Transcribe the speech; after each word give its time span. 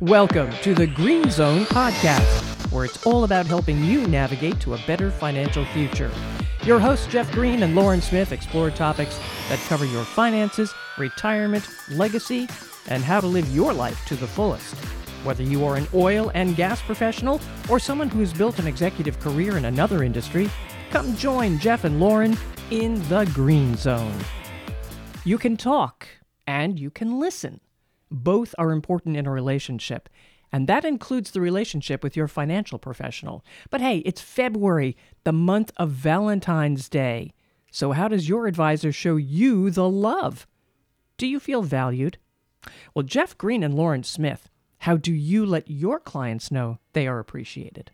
Welcome 0.00 0.50
to 0.62 0.72
the 0.74 0.86
Green 0.86 1.28
Zone 1.30 1.66
Podcast, 1.66 2.72
where 2.72 2.86
it's 2.86 3.04
all 3.04 3.24
about 3.24 3.44
helping 3.44 3.84
you 3.84 4.06
navigate 4.06 4.58
to 4.60 4.72
a 4.72 4.78
better 4.86 5.10
financial 5.10 5.66
future. 5.66 6.10
Your 6.64 6.80
hosts, 6.80 7.06
Jeff 7.06 7.30
Green 7.32 7.62
and 7.62 7.74
Lauren 7.74 8.00
Smith, 8.00 8.32
explore 8.32 8.70
topics 8.70 9.20
that 9.50 9.58
cover 9.68 9.84
your 9.84 10.04
finances, 10.04 10.72
retirement, 10.96 11.68
legacy, 11.90 12.48
and 12.88 13.04
how 13.04 13.20
to 13.20 13.26
live 13.26 13.46
your 13.54 13.74
life 13.74 14.02
to 14.06 14.16
the 14.16 14.26
fullest. 14.26 14.74
Whether 15.22 15.42
you 15.42 15.66
are 15.66 15.76
an 15.76 15.86
oil 15.92 16.30
and 16.32 16.56
gas 16.56 16.80
professional 16.80 17.38
or 17.68 17.78
someone 17.78 18.08
who's 18.08 18.32
built 18.32 18.58
an 18.58 18.66
executive 18.66 19.20
career 19.20 19.58
in 19.58 19.66
another 19.66 20.02
industry, 20.02 20.48
come 20.90 21.14
join 21.14 21.58
Jeff 21.58 21.84
and 21.84 22.00
Lauren 22.00 22.38
in 22.70 23.06
the 23.10 23.30
Green 23.34 23.76
Zone. 23.76 24.18
You 25.26 25.36
can 25.36 25.58
talk 25.58 26.08
and 26.46 26.80
you 26.80 26.88
can 26.88 27.20
listen. 27.20 27.60
Both 28.10 28.54
are 28.58 28.72
important 28.72 29.16
in 29.16 29.26
a 29.26 29.30
relationship, 29.30 30.08
and 30.52 30.66
that 30.66 30.84
includes 30.84 31.30
the 31.30 31.40
relationship 31.40 32.02
with 32.02 32.16
your 32.16 32.28
financial 32.28 32.78
professional. 32.78 33.44
But 33.70 33.80
hey, 33.80 33.98
it's 33.98 34.20
February, 34.20 34.96
the 35.24 35.32
month 35.32 35.70
of 35.76 35.90
Valentine's 35.90 36.88
Day. 36.88 37.32
So, 37.70 37.92
how 37.92 38.08
does 38.08 38.28
your 38.28 38.46
advisor 38.46 38.90
show 38.90 39.16
you 39.16 39.70
the 39.70 39.88
love? 39.88 40.46
Do 41.16 41.26
you 41.26 41.38
feel 41.38 41.62
valued? 41.62 42.18
Well, 42.94 43.04
Jeff 43.04 43.38
Green 43.38 43.62
and 43.62 43.74
Lauren 43.74 44.02
Smith, 44.02 44.48
how 44.78 44.96
do 44.96 45.12
you 45.12 45.46
let 45.46 45.70
your 45.70 46.00
clients 46.00 46.50
know 46.50 46.78
they 46.94 47.06
are 47.06 47.18
appreciated? 47.18 47.92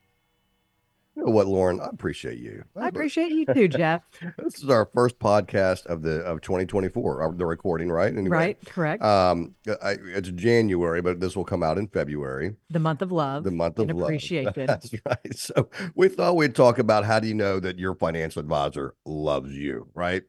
You 1.16 1.24
know 1.24 1.30
what, 1.32 1.46
Lauren? 1.46 1.80
I 1.80 1.86
appreciate 1.86 2.38
you. 2.38 2.62
I 2.76 2.88
appreciate 2.88 3.32
you 3.32 3.46
too, 3.46 3.68
Jeff. 3.68 4.02
This 4.38 4.62
is 4.62 4.68
our 4.68 4.90
first 4.94 5.18
podcast 5.18 5.86
of 5.86 6.02
the 6.02 6.20
of 6.20 6.42
2024. 6.42 7.22
uh, 7.22 7.30
The 7.34 7.46
recording, 7.46 7.90
right? 7.90 8.12
Anyway, 8.14 8.28
Right, 8.36 8.58
correct. 8.66 9.02
Um, 9.02 9.54
I, 9.82 9.96
it's 10.14 10.28
January, 10.30 11.00
but 11.00 11.18
this 11.20 11.34
will 11.34 11.44
come 11.46 11.62
out 11.62 11.78
in 11.78 11.88
February, 11.88 12.54
the 12.68 12.78
month 12.80 13.00
of 13.00 13.12
love. 13.12 13.44
the 13.44 13.50
month 13.50 13.78
of 13.78 13.88
love. 13.88 14.02
appreciation. 14.02 14.52
That's 14.66 14.92
right. 15.06 15.34
So 15.36 15.70
we 15.94 16.08
thought 16.08 16.36
we'd 16.36 16.54
talk 16.54 16.78
about 16.78 17.06
how 17.06 17.18
do 17.18 17.28
you 17.28 17.34
know 17.34 17.60
that 17.60 17.78
your 17.78 17.94
financial 17.94 18.40
advisor 18.40 18.94
loves 19.06 19.52
you, 19.54 19.88
right? 19.94 20.22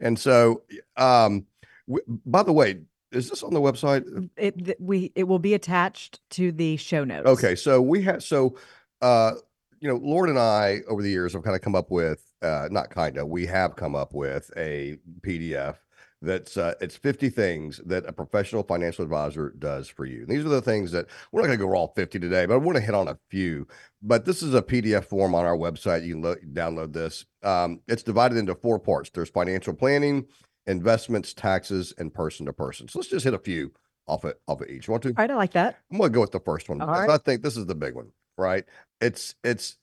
And 0.00 0.18
so, 0.18 0.62
um, 0.96 1.44
w- 1.86 2.18
by 2.24 2.42
the 2.44 2.52
way, 2.54 2.80
is 3.12 3.28
this 3.28 3.42
on 3.42 3.52
the 3.52 3.60
website? 3.60 4.30
It 4.38 4.64
th- 4.64 4.78
we 4.80 5.12
it 5.14 5.24
will 5.24 5.38
be 5.38 5.52
attached 5.52 6.20
to 6.30 6.50
the 6.50 6.78
show 6.78 7.04
notes. 7.04 7.26
Okay, 7.28 7.54
so 7.56 7.82
we 7.82 8.02
have 8.04 8.22
so 8.24 8.56
uh 9.02 9.32
you 9.80 9.88
know, 9.88 9.96
Lauren 9.96 10.30
and 10.30 10.38
I 10.38 10.80
over 10.88 11.02
the 11.02 11.10
years 11.10 11.32
have 11.32 11.42
kind 11.42 11.56
of 11.56 11.62
come 11.62 11.74
up 11.74 11.90
with 11.90 12.24
uh 12.42 12.68
not 12.70 12.90
kind 12.90 13.18
of, 13.18 13.28
we 13.28 13.46
have 13.46 13.76
come 13.76 13.94
up 13.94 14.14
with 14.14 14.50
a 14.56 14.98
PDF 15.20 15.76
that's 16.22 16.56
uh 16.58 16.74
it's 16.82 16.96
50 16.96 17.30
things 17.30 17.80
that 17.86 18.04
a 18.06 18.12
professional 18.12 18.62
financial 18.62 19.02
advisor 19.02 19.54
does 19.58 19.88
for 19.88 20.04
you. 20.04 20.20
And 20.20 20.28
these 20.28 20.44
are 20.44 20.50
the 20.50 20.60
things 20.60 20.92
that 20.92 21.06
we're 21.32 21.40
not 21.40 21.46
going 21.46 21.58
to 21.58 21.64
go 21.64 21.74
all 21.74 21.92
50 21.96 22.18
today, 22.18 22.44
but 22.46 22.54
I 22.54 22.56
want 22.58 22.76
to 22.76 22.82
hit 22.82 22.94
on 22.94 23.08
a 23.08 23.18
few. 23.30 23.66
But 24.02 24.26
this 24.26 24.42
is 24.42 24.54
a 24.54 24.62
PDF 24.62 25.04
form 25.04 25.34
on 25.34 25.46
our 25.46 25.56
website. 25.56 26.04
You 26.04 26.14
can 26.14 26.22
lo- 26.22 26.36
download 26.52 26.92
this. 26.92 27.24
Um 27.42 27.80
it's 27.88 28.02
divided 28.02 28.36
into 28.36 28.54
four 28.54 28.78
parts. 28.78 29.10
There's 29.10 29.30
financial 29.30 29.72
planning, 29.72 30.26
investments, 30.66 31.32
taxes, 31.32 31.94
and 31.96 32.12
person 32.12 32.46
to 32.46 32.52
person. 32.52 32.88
So 32.88 32.98
let's 32.98 33.08
just 33.08 33.24
hit 33.24 33.34
a 33.34 33.38
few 33.38 33.72
off 34.06 34.24
it 34.24 34.40
off 34.46 34.60
of 34.60 34.68
each. 34.68 34.88
You 34.88 34.92
want 34.92 35.04
to? 35.04 35.10
All 35.10 35.14
right, 35.16 35.30
I 35.30 35.34
like 35.34 35.52
that. 35.52 35.78
I'm 35.90 35.98
gonna 35.98 36.10
go 36.10 36.20
with 36.20 36.32
the 36.32 36.40
first 36.40 36.68
one 36.68 36.80
All 36.82 36.88
right. 36.88 37.08
I 37.08 37.18
think 37.18 37.42
this 37.42 37.56
is 37.56 37.66
the 37.66 37.74
big 37.74 37.94
one, 37.94 38.10
right? 38.40 38.64
It's 39.00 39.34
it's 39.44 39.76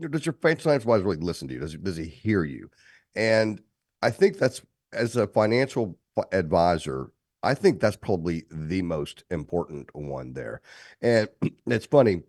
does 0.00 0.26
your 0.26 0.32
financial 0.34 0.72
advisor 0.72 1.04
really 1.04 1.16
listen 1.16 1.48
to 1.48 1.54
you? 1.54 1.60
Does 1.60 1.72
he, 1.72 1.78
does 1.78 1.96
he 1.96 2.06
hear 2.06 2.44
you? 2.44 2.70
And 3.14 3.60
I 4.02 4.10
think 4.10 4.38
that's 4.38 4.62
as 4.92 5.16
a 5.16 5.26
financial 5.26 5.98
advisor, 6.32 7.10
I 7.42 7.54
think 7.54 7.80
that's 7.80 7.96
probably 7.96 8.44
the 8.50 8.82
most 8.82 9.24
important 9.30 9.94
one 9.94 10.32
there. 10.32 10.62
And 11.02 11.28
it's 11.66 11.86
funny, 11.86 12.22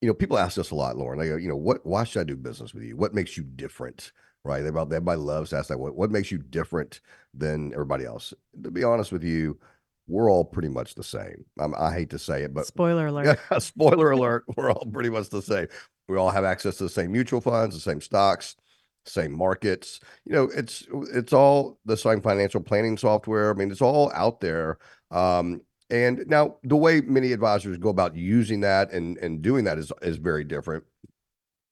you 0.00 0.08
know, 0.08 0.14
people 0.14 0.38
ask 0.38 0.58
us 0.58 0.70
a 0.70 0.74
lot, 0.74 0.96
Lauren. 0.96 1.18
They 1.18 1.28
go, 1.28 1.36
you 1.36 1.48
know, 1.48 1.56
what? 1.56 1.84
Why 1.86 2.04
should 2.04 2.20
I 2.20 2.24
do 2.24 2.36
business 2.36 2.74
with 2.74 2.82
you? 2.82 2.96
What 2.96 3.14
makes 3.14 3.36
you 3.36 3.44
different? 3.44 4.12
Right? 4.44 4.58
Everybody, 4.58 4.96
everybody 4.96 5.20
loves 5.20 5.50
to 5.50 5.58
ask 5.58 5.68
that. 5.68 5.78
What 5.78 5.94
what 5.94 6.10
makes 6.10 6.32
you 6.32 6.38
different 6.38 7.00
than 7.32 7.72
everybody 7.72 8.04
else? 8.04 8.34
To 8.64 8.70
be 8.72 8.82
honest 8.82 9.12
with 9.12 9.22
you, 9.22 9.60
we're 10.06 10.30
all 10.30 10.44
pretty 10.44 10.68
much 10.68 10.94
the 10.94 11.04
same. 11.04 11.44
Um, 11.60 11.74
I 11.78 11.92
hate 11.92 12.10
to 12.10 12.18
say 12.18 12.42
it, 12.42 12.52
but 12.52 12.66
Spoiler 12.66 13.06
alert. 13.06 13.38
spoiler 13.60 14.10
alert, 14.12 14.44
we're 14.56 14.72
all 14.72 14.86
pretty 14.92 15.10
much 15.10 15.28
the 15.30 15.42
same. 15.42 15.68
We 16.08 16.16
all 16.16 16.30
have 16.30 16.44
access 16.44 16.76
to 16.76 16.84
the 16.84 16.90
same 16.90 17.12
mutual 17.12 17.40
funds, 17.40 17.74
the 17.74 17.80
same 17.80 18.00
stocks, 18.00 18.56
same 19.06 19.32
markets. 19.32 20.00
You 20.24 20.32
know, 20.32 20.50
it's 20.54 20.84
it's 21.12 21.32
all 21.32 21.78
the 21.84 21.96
same 21.96 22.20
financial 22.20 22.60
planning 22.60 22.96
software. 22.96 23.50
I 23.50 23.54
mean, 23.54 23.70
it's 23.70 23.82
all 23.82 24.12
out 24.14 24.40
there. 24.40 24.78
Um, 25.10 25.62
and 25.90 26.24
now 26.26 26.56
the 26.64 26.76
way 26.76 27.02
many 27.02 27.32
advisors 27.32 27.76
go 27.78 27.90
about 27.90 28.16
using 28.16 28.60
that 28.60 28.90
and 28.92 29.18
and 29.18 29.42
doing 29.42 29.64
that 29.64 29.78
is 29.78 29.92
is 30.02 30.16
very 30.16 30.44
different. 30.44 30.84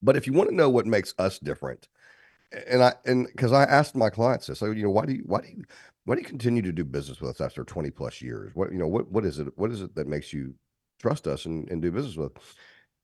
But 0.03 0.17
if 0.17 0.27
you 0.27 0.33
want 0.33 0.49
to 0.51 0.55
know 0.55 0.71
what 0.71 0.87
makes 0.87 1.15
us 1.19 1.39
different, 1.39 1.89
and 2.69 2.83
I 2.83 2.95
and 3.07 3.27
because 3.27 3.53
I 3.53 3.65
asked 3.65 3.97
my 3.97 4.11
clients 4.11 4.47
this, 4.47 4.59
so 4.59 4.67
you 4.67 4.85
know, 4.85 4.91
why 4.91 5.07
do 5.07 5.15
you 5.15 5.23
why 5.27 5.41
do 5.41 5.49
you 5.49 5.65
why 6.05 6.15
do 6.15 6.21
you 6.21 6.27
continue 6.27 6.63
to 6.63 6.73
do 6.73 6.85
business 6.85 7.21
with 7.21 7.31
us 7.31 7.41
after 7.41 7.65
20 7.65 7.91
plus 7.91 8.23
years? 8.23 8.53
What 8.55 8.73
you 8.73 8.79
know, 8.79 8.89
what 8.89 9.11
what 9.11 9.25
is 9.25 9.39
it? 9.39 9.49
What 9.57 9.71
is 9.71 9.83
it 9.83 9.95
that 9.95 10.09
makes 10.09 10.33
you 10.33 10.55
trust 10.99 11.27
us 11.27 11.47
and, 11.47 11.69
and 11.71 11.83
do 11.83 11.91
business 11.91 12.17
with? 12.17 12.33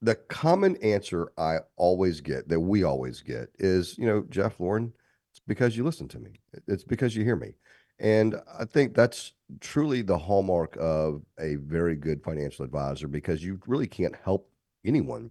The 0.03 0.15
common 0.15 0.77
answer 0.77 1.33
I 1.39 1.59
always 1.77 2.21
get, 2.21 2.49
that 2.49 2.61
we 2.61 2.85
always 2.85 3.23
get, 3.23 3.49
is 3.59 3.97
you 3.97 4.07
know, 4.07 4.25
Jeff 4.29 4.61
Lauren, 4.61 4.93
it's 5.33 5.41
because 5.47 5.77
you 5.77 5.85
listen 5.85 6.07
to 6.09 6.19
me. 6.19 6.41
It's 6.67 6.85
because 6.85 7.17
you 7.17 7.25
hear 7.25 7.37
me. 7.37 7.55
And 7.99 8.37
I 8.59 8.67
think 8.67 8.95
that's 8.95 9.33
truly 9.61 10.03
the 10.03 10.19
hallmark 10.19 10.77
of 10.79 11.23
a 11.41 11.57
very 11.57 11.97
good 11.97 12.23
financial 12.23 12.65
advisor 12.65 13.09
because 13.09 13.43
you 13.43 13.59
really 13.67 13.87
can't 13.87 14.15
help 14.23 14.51
anyone 14.85 15.31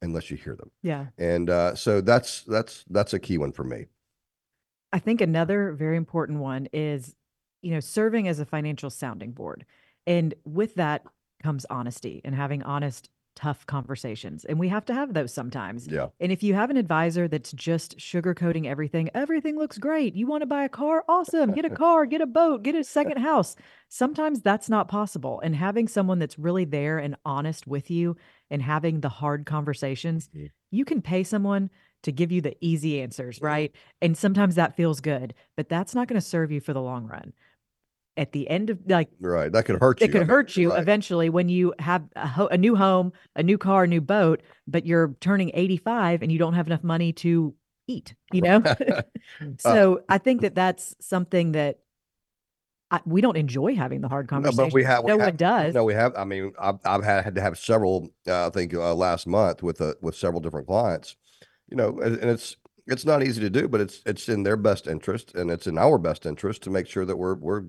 unless 0.00 0.30
you 0.30 0.36
hear 0.36 0.56
them. 0.56 0.70
Yeah. 0.82 1.06
And 1.18 1.50
uh, 1.50 1.74
so 1.74 2.00
that's 2.00 2.42
that's 2.44 2.84
that's 2.90 3.12
a 3.12 3.18
key 3.18 3.38
one 3.38 3.52
for 3.52 3.64
me. 3.64 3.86
I 4.92 4.98
think 4.98 5.20
another 5.20 5.72
very 5.72 5.96
important 5.96 6.38
one 6.38 6.68
is, 6.72 7.14
you 7.62 7.72
know, 7.72 7.80
serving 7.80 8.28
as 8.28 8.38
a 8.40 8.46
financial 8.46 8.90
sounding 8.90 9.32
board. 9.32 9.64
And 10.06 10.34
with 10.44 10.74
that 10.76 11.04
comes 11.42 11.66
honesty 11.70 12.20
and 12.24 12.34
having 12.34 12.62
honest, 12.62 13.10
tough 13.36 13.64
conversations. 13.66 14.44
And 14.44 14.58
we 14.58 14.66
have 14.68 14.84
to 14.86 14.92
have 14.94 15.14
those 15.14 15.32
sometimes. 15.32 15.86
Yeah. 15.86 16.08
And 16.18 16.32
if 16.32 16.42
you 16.42 16.54
have 16.54 16.70
an 16.70 16.76
advisor 16.76 17.28
that's 17.28 17.52
just 17.52 17.96
sugarcoating 17.96 18.66
everything, 18.66 19.10
everything 19.14 19.56
looks 19.56 19.78
great. 19.78 20.16
You 20.16 20.26
want 20.26 20.42
to 20.42 20.46
buy 20.46 20.64
a 20.64 20.68
car? 20.68 21.04
Awesome. 21.08 21.52
Get 21.52 21.64
a 21.64 21.70
car, 21.76 22.04
get 22.04 22.20
a 22.20 22.26
boat, 22.26 22.64
get 22.64 22.74
a 22.74 22.82
second 22.82 23.18
house. 23.18 23.54
Sometimes 23.88 24.42
that's 24.42 24.68
not 24.68 24.88
possible. 24.88 25.38
And 25.44 25.54
having 25.54 25.86
someone 25.86 26.18
that's 26.18 26.36
really 26.36 26.64
there 26.64 26.98
and 26.98 27.14
honest 27.24 27.64
with 27.68 27.92
you 27.92 28.16
and 28.50 28.60
having 28.60 29.02
the 29.02 29.08
hard 29.08 29.46
conversations, 29.46 30.28
Mhm. 30.34 30.50
you 30.72 30.84
can 30.84 31.00
pay 31.00 31.22
someone 31.22 31.70
to 32.04 32.12
give 32.12 32.30
you 32.30 32.40
the 32.40 32.56
easy 32.60 33.00
answers, 33.00 33.40
right? 33.42 33.74
And 34.00 34.16
sometimes 34.16 34.54
that 34.54 34.76
feels 34.76 35.00
good, 35.00 35.34
but 35.56 35.68
that's 35.68 35.94
not 35.94 36.08
going 36.08 36.20
to 36.20 36.26
serve 36.26 36.50
you 36.52 36.60
for 36.60 36.72
the 36.72 36.80
long 36.82 37.06
run. 37.06 37.32
At 38.16 38.32
the 38.32 38.48
end 38.50 38.70
of 38.70 38.80
like 38.88 39.08
Right. 39.20 39.50
That 39.52 39.64
could 39.64 39.78
hurt 39.80 40.00
you. 40.00 40.06
it 40.06 40.12
could 40.12 40.26
hurt 40.26 40.56
you 40.56 40.70
right. 40.70 40.80
eventually 40.82 41.30
when 41.30 41.48
you 41.48 41.72
have 41.78 42.02
a, 42.16 42.26
ho- 42.26 42.48
a 42.48 42.58
new 42.58 42.74
home, 42.74 43.12
a 43.36 43.42
new 43.44 43.58
car, 43.58 43.84
a 43.84 43.86
new 43.86 44.00
boat, 44.00 44.42
but 44.66 44.84
you're 44.86 45.14
turning 45.20 45.52
85 45.54 46.22
and 46.22 46.32
you 46.32 46.38
don't 46.38 46.54
have 46.54 46.66
enough 46.66 46.82
money 46.82 47.12
to 47.14 47.54
eat, 47.86 48.14
you 48.32 48.42
know? 48.42 48.62
Uh, 49.40 49.46
so 49.58 50.00
I 50.08 50.18
think 50.18 50.40
that 50.40 50.54
that's 50.54 50.96
something 51.00 51.52
that 51.52 51.78
I, 52.90 53.00
we 53.04 53.20
don't 53.20 53.36
enjoy 53.36 53.74
having 53.76 54.00
the 54.00 54.08
hard 54.08 54.30
No, 54.32 54.50
but 54.52 54.72
we 54.72 54.82
have. 54.84 55.04
we 55.04 55.08
no 55.12 55.18
have- 55.18 55.26
one 55.28 55.36
does. 55.36 55.74
No, 55.74 55.84
we 55.84 55.92
have. 55.94 56.16
I 56.16 56.24
mean, 56.24 56.52
I've, 56.58 56.78
I've 56.84 57.04
had, 57.04 57.24
had 57.24 57.34
to 57.34 57.40
have 57.42 57.58
several. 57.58 58.08
Uh, 58.26 58.46
I 58.46 58.50
think 58.50 58.72
uh, 58.74 58.94
last 58.94 59.26
month 59.26 59.62
with 59.62 59.80
uh, 59.80 59.94
with 60.00 60.16
several 60.16 60.40
different 60.40 60.66
clients. 60.66 61.16
You 61.68 61.76
know, 61.76 62.00
and, 62.00 62.16
and 62.16 62.30
it's 62.30 62.56
it's 62.86 63.04
not 63.04 63.22
easy 63.22 63.40
to 63.42 63.50
do, 63.50 63.68
but 63.68 63.80
it's 63.80 64.02
it's 64.06 64.28
in 64.28 64.42
their 64.42 64.56
best 64.56 64.86
interest, 64.86 65.34
and 65.34 65.50
it's 65.50 65.66
in 65.66 65.78
our 65.78 65.98
best 65.98 66.26
interest 66.26 66.62
to 66.62 66.70
make 66.70 66.86
sure 66.86 67.04
that 67.04 67.16
we're 67.16 67.34
we're 67.34 67.64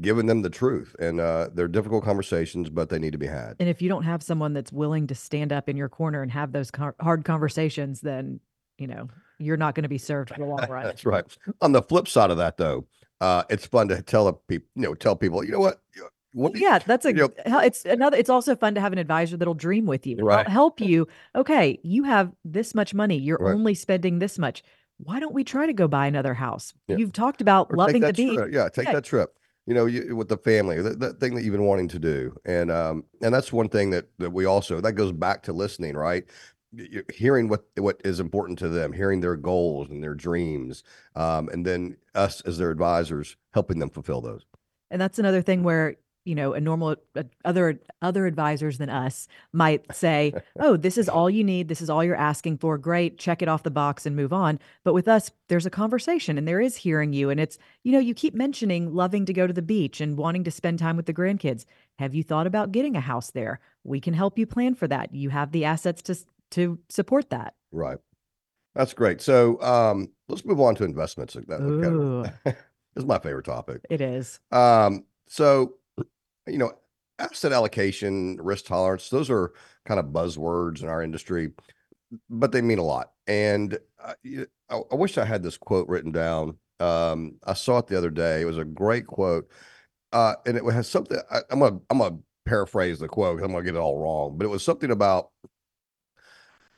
giving 0.00 0.26
them 0.26 0.42
the 0.42 0.50
truth. 0.50 0.94
And 0.98 1.20
uh, 1.20 1.48
they're 1.54 1.68
difficult 1.68 2.04
conversations, 2.04 2.70
but 2.70 2.88
they 2.88 2.98
need 2.98 3.12
to 3.12 3.18
be 3.18 3.26
had. 3.26 3.56
And 3.58 3.68
if 3.68 3.80
you 3.80 3.88
don't 3.88 4.02
have 4.02 4.22
someone 4.22 4.52
that's 4.52 4.72
willing 4.72 5.06
to 5.08 5.14
stand 5.14 5.52
up 5.52 5.68
in 5.68 5.76
your 5.76 5.88
corner 5.88 6.22
and 6.22 6.30
have 6.30 6.52
those 6.52 6.70
hard 7.00 7.24
conversations, 7.24 8.00
then, 8.00 8.40
you 8.78 8.86
know, 8.86 9.08
you're 9.38 9.56
not 9.56 9.74
going 9.74 9.84
to 9.84 9.88
be 9.88 9.98
served 9.98 10.30
for 10.30 10.38
the 10.38 10.44
long 10.44 10.66
run. 10.68 10.84
That's 10.84 11.06
right. 11.06 11.24
On 11.60 11.72
the 11.72 11.82
flip 11.82 12.08
side 12.08 12.30
of 12.30 12.36
that, 12.36 12.56
though, 12.56 12.86
uh, 13.20 13.44
it's 13.48 13.66
fun 13.66 13.88
to 13.88 14.02
tell 14.02 14.32
people, 14.32 14.68
you 14.74 14.82
know, 14.82 14.94
tell 14.94 15.16
people, 15.16 15.44
you 15.44 15.52
know 15.52 15.60
what, 15.60 15.80
what 16.32 16.56
yeah, 16.56 16.78
that's 16.78 17.04
a 17.04 17.10
you 17.10 17.28
know- 17.46 17.58
it's 17.60 17.84
another 17.84 18.16
it's 18.16 18.30
also 18.30 18.54
fun 18.56 18.74
to 18.74 18.80
have 18.80 18.92
an 18.92 18.98
advisor 18.98 19.36
that'll 19.36 19.54
dream 19.54 19.86
with 19.86 20.06
you. 20.06 20.16
Help- 20.18 20.28
Right. 20.28 20.48
Help 20.48 20.80
you. 20.80 21.08
Okay, 21.34 21.78
you 21.82 22.04
have 22.04 22.32
this 22.44 22.74
much 22.74 22.94
money. 22.94 23.16
You're 23.18 23.38
Right. 23.38 23.54
only 23.54 23.74
spending 23.74 24.18
this 24.20 24.38
much. 24.38 24.62
Why 24.98 25.18
don't 25.18 25.34
we 25.34 25.44
try 25.44 25.66
to 25.66 25.72
go 25.72 25.88
buy 25.88 26.06
another 26.06 26.34
house? 26.34 26.74
Yeah. 26.86 26.96
You've 26.96 27.12
talked 27.12 27.40
about 27.40 27.68
Or 27.70 27.76
loving 27.76 28.02
the 28.02 28.12
beach. 28.12 28.34
trip. 28.36 28.52
Yeah, 28.52 28.68
take 28.68 28.86
Yeah. 28.86 28.92
that 28.94 29.04
trip. 29.04 29.34
You 29.66 29.74
know, 29.74 29.86
you, 29.86 30.16
with 30.16 30.28
the 30.28 30.36
family, 30.36 30.80
that, 30.82 31.00
that 31.00 31.20
thing 31.20 31.34
that 31.34 31.42
you've 31.44 31.52
been 31.52 31.64
wanting 31.64 31.88
to 31.88 31.98
do, 31.98 32.34
and 32.44 32.70
um, 32.72 33.04
and 33.22 33.32
that's 33.32 33.52
one 33.52 33.68
thing 33.68 33.90
that 33.90 34.06
that 34.18 34.30
we 34.32 34.44
also 34.44 34.80
that 34.80 34.92
goes 34.92 35.12
back 35.12 35.42
to 35.44 35.52
listening, 35.52 35.96
right? 35.96 36.24
Y- 36.72 36.86
y- 36.94 37.02
Hearing 37.14 37.48
what 37.48 37.64
what 37.78 38.00
is 38.04 38.20
important 38.20 38.58
to 38.60 38.68
them, 38.68 38.92
hearing 38.92 39.20
their 39.20 39.36
goals 39.36 39.88
and 39.90 40.02
their 40.02 40.14
dreams, 40.14 40.82
um, 41.14 41.48
and 41.52 41.64
then 41.66 41.96
us 42.14 42.40
as 42.42 42.58
their 42.58 42.70
advisors 42.70 43.36
helping 43.52 43.78
them 43.80 43.90
fulfill 43.90 44.20
those. 44.20 44.44
And 44.90 45.00
that's 45.00 45.18
another 45.18 45.42
thing 45.42 45.62
where 45.62 45.96
you 46.24 46.34
know 46.34 46.52
a 46.52 46.60
normal 46.60 46.96
uh, 47.16 47.22
other 47.44 47.80
other 48.02 48.26
advisors 48.26 48.78
than 48.78 48.90
us 48.90 49.26
might 49.52 49.84
say 49.94 50.32
oh 50.58 50.76
this 50.76 50.98
is 50.98 51.08
all 51.08 51.30
you 51.30 51.42
need 51.42 51.68
this 51.68 51.80
is 51.80 51.88
all 51.88 52.04
you're 52.04 52.14
asking 52.14 52.58
for 52.58 52.76
great 52.76 53.18
check 53.18 53.40
it 53.42 53.48
off 53.48 53.62
the 53.62 53.70
box 53.70 54.04
and 54.04 54.14
move 54.14 54.32
on 54.32 54.58
but 54.84 54.92
with 54.92 55.08
us 55.08 55.30
there's 55.48 55.64
a 55.66 55.70
conversation 55.70 56.36
and 56.36 56.46
there 56.46 56.60
is 56.60 56.76
hearing 56.76 57.12
you 57.12 57.30
and 57.30 57.40
it's 57.40 57.58
you 57.84 57.92
know 57.92 57.98
you 57.98 58.12
keep 58.14 58.34
mentioning 58.34 58.94
loving 58.94 59.24
to 59.24 59.32
go 59.32 59.46
to 59.46 59.52
the 59.52 59.62
beach 59.62 60.00
and 60.00 60.18
wanting 60.18 60.44
to 60.44 60.50
spend 60.50 60.78
time 60.78 60.96
with 60.96 61.06
the 61.06 61.14
grandkids 61.14 61.64
have 61.98 62.14
you 62.14 62.22
thought 62.22 62.46
about 62.46 62.70
getting 62.72 62.96
a 62.96 63.00
house 63.00 63.30
there 63.30 63.58
we 63.84 63.98
can 64.00 64.12
help 64.14 64.38
you 64.38 64.46
plan 64.46 64.74
for 64.74 64.86
that 64.86 65.14
you 65.14 65.30
have 65.30 65.52
the 65.52 65.64
assets 65.64 66.02
to 66.02 66.14
to 66.50 66.78
support 66.88 67.30
that 67.30 67.54
Right. 67.72 67.98
That's 68.74 68.94
great. 68.94 69.20
So 69.20 69.60
um, 69.62 70.10
let's 70.28 70.44
move 70.44 70.60
on 70.60 70.74
to 70.76 70.84
investments. 70.84 71.34
That- 71.34 71.46
that- 71.48 71.62
Ooh. 71.64 72.24
is 72.96 73.04
my 73.04 73.18
favorite 73.18 73.44
topic. 73.46 73.80
it 73.90 74.00
is 74.00 74.40
Um, 74.52 75.04
so, 75.28 75.74
you 76.50 76.58
know, 76.58 76.72
asset 77.18 77.52
allocation, 77.52 78.36
risk 78.40 78.66
tolerance, 78.66 79.08
those 79.10 79.30
are 79.30 79.52
kind 79.86 80.00
of 80.00 80.06
buzzwords 80.06 80.82
in 80.82 80.88
our 80.88 81.02
industry, 81.02 81.50
but 82.28 82.52
they 82.52 82.62
mean 82.62 82.78
a 82.78 82.82
lot. 82.84 83.12
And 83.26 83.78
I 84.04 84.14
y- 84.24 84.46
I, 84.68 84.80
I 84.92 84.94
wish 84.94 85.18
I 85.18 85.24
had 85.24 85.42
this 85.42 85.56
quote 85.58 85.88
written 85.88 86.12
down. 86.12 86.56
Um, 86.80 87.36
I 87.44 87.54
saw 87.54 87.78
it 87.78 87.86
the 87.88 87.98
other 87.98 88.10
day. 88.10 88.42
It 88.42 88.46
was 88.46 88.58
a 88.58 88.64
great 88.64 89.06
quote. 89.06 89.50
Uh, 90.12 90.34
and 90.46 90.56
it 90.56 90.64
has 90.72 90.88
something, 90.88 91.18
I, 91.30 91.40
I'm 91.50 91.60
gonna, 91.60 91.80
I'm 91.90 91.98
gonna 91.98 92.18
paraphrase 92.46 92.98
the 92.98 93.08
quote 93.08 93.42
I'm 93.42 93.52
gonna 93.52 93.64
get 93.64 93.74
it 93.76 93.78
all 93.78 93.98
wrong, 93.98 94.36
but 94.38 94.44
it 94.44 94.48
was 94.48 94.64
something 94.64 94.90
about, 94.90 95.30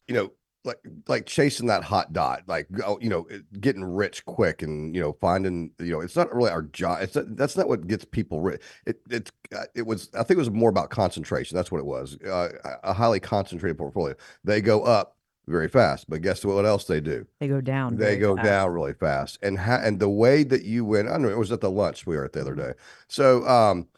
you 0.07 0.15
know, 0.15 0.33
like 0.65 0.79
like 1.09 1.27
chasing 1.27 1.67
that 1.67 1.83
hot 1.83 2.13
dot, 2.13 2.43
like 2.47 2.69
you 3.01 3.09
know, 3.09 3.27
getting 3.61 3.85
rich 3.85 4.25
quick, 4.25 4.63
and 4.63 4.95
you 4.95 5.01
know, 5.01 5.13
finding, 5.21 5.73
you 5.81 5.91
know, 5.93 6.01
it's 6.01 6.15
not 6.15 6.33
really 6.35 6.51
our 6.51 6.63
job. 6.63 7.03
It's 7.03 7.17
not, 7.17 7.37
that's 7.37 7.57
not 7.57 7.69
what 7.69 7.87
gets 7.87 8.05
people 8.05 8.41
rich. 8.41 8.63
It 8.87 9.01
it's 9.11 9.33
uh, 9.57 9.65
it 9.75 9.87
was. 9.87 10.09
I 10.15 10.23
think 10.23 10.37
it 10.37 10.39
was 10.39 10.51
more 10.51 10.71
about 10.71 10.91
concentration. 10.91 11.57
That's 11.57 11.73
what 11.73 11.79
it 11.79 11.87
was. 11.87 12.17
Uh, 12.23 12.51
a 12.85 12.93
highly 12.93 13.19
concentrated 13.21 13.77
portfolio. 13.79 14.15
They 14.45 14.61
go 14.61 14.83
up 14.85 15.17
very 15.49 15.69
fast, 15.69 16.09
but 16.09 16.23
guess 16.23 16.45
what 16.45 16.65
else 16.65 16.85
they 16.85 17.01
do? 17.01 17.27
they 17.41 17.49
go 17.49 17.61
down 17.61 17.97
They 17.97 18.17
go 18.17 18.37
fast. 18.37 18.47
down 18.47 18.71
really 18.71 18.95
fast, 18.95 19.39
and 19.43 19.59
ha- 19.59 19.81
and 19.83 19.99
the 19.99 20.09
way 20.09 20.45
that 20.45 20.63
you 20.63 20.85
win. 20.85 21.09
I 21.09 21.13
don't 21.13 21.23
know. 21.23 21.29
It 21.29 21.39
was 21.39 21.51
at 21.51 21.61
the 21.61 21.71
lunch 21.71 22.07
we 22.07 22.17
were 22.17 22.25
at 22.25 22.33
the 22.33 22.41
other 22.41 22.55
day. 22.55 22.73
So, 23.09 23.45
um, 23.49 23.89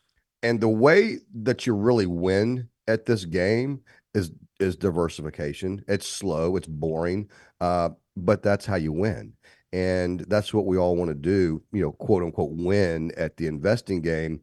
and 0.42 0.60
the 0.62 0.68
way 0.68 1.18
that 1.42 1.66
you 1.66 1.74
really 1.74 2.06
win 2.06 2.68
at 2.88 3.04
this 3.04 3.26
game 3.26 3.82
is 4.14 4.30
is 4.60 4.76
diversification. 4.76 5.84
It's 5.88 6.06
slow. 6.06 6.56
It's 6.56 6.66
boring. 6.66 7.28
Uh, 7.60 7.90
but 8.16 8.42
that's 8.42 8.66
how 8.66 8.76
you 8.76 8.92
win, 8.92 9.32
and 9.72 10.20
that's 10.28 10.54
what 10.54 10.66
we 10.66 10.78
all 10.78 10.96
want 10.96 11.08
to 11.08 11.14
do. 11.14 11.62
You 11.72 11.82
know, 11.82 11.92
quote 11.92 12.22
unquote, 12.22 12.52
win 12.52 13.12
at 13.16 13.36
the 13.36 13.46
investing 13.46 14.00
game. 14.00 14.40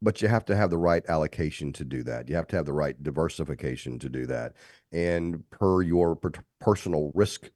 But 0.00 0.22
you 0.22 0.28
have 0.28 0.44
to 0.44 0.54
have 0.54 0.70
the 0.70 0.78
right 0.78 1.02
allocation 1.08 1.72
to 1.72 1.84
do 1.84 2.04
that. 2.04 2.28
You 2.28 2.36
have 2.36 2.46
to 2.48 2.56
have 2.56 2.66
the 2.66 2.72
right 2.72 3.02
diversification 3.02 3.98
to 3.98 4.08
do 4.08 4.26
that, 4.26 4.54
and 4.92 5.42
per 5.50 5.82
your 5.82 6.14
per- 6.14 6.30
personal 6.60 7.10
risk 7.14 7.50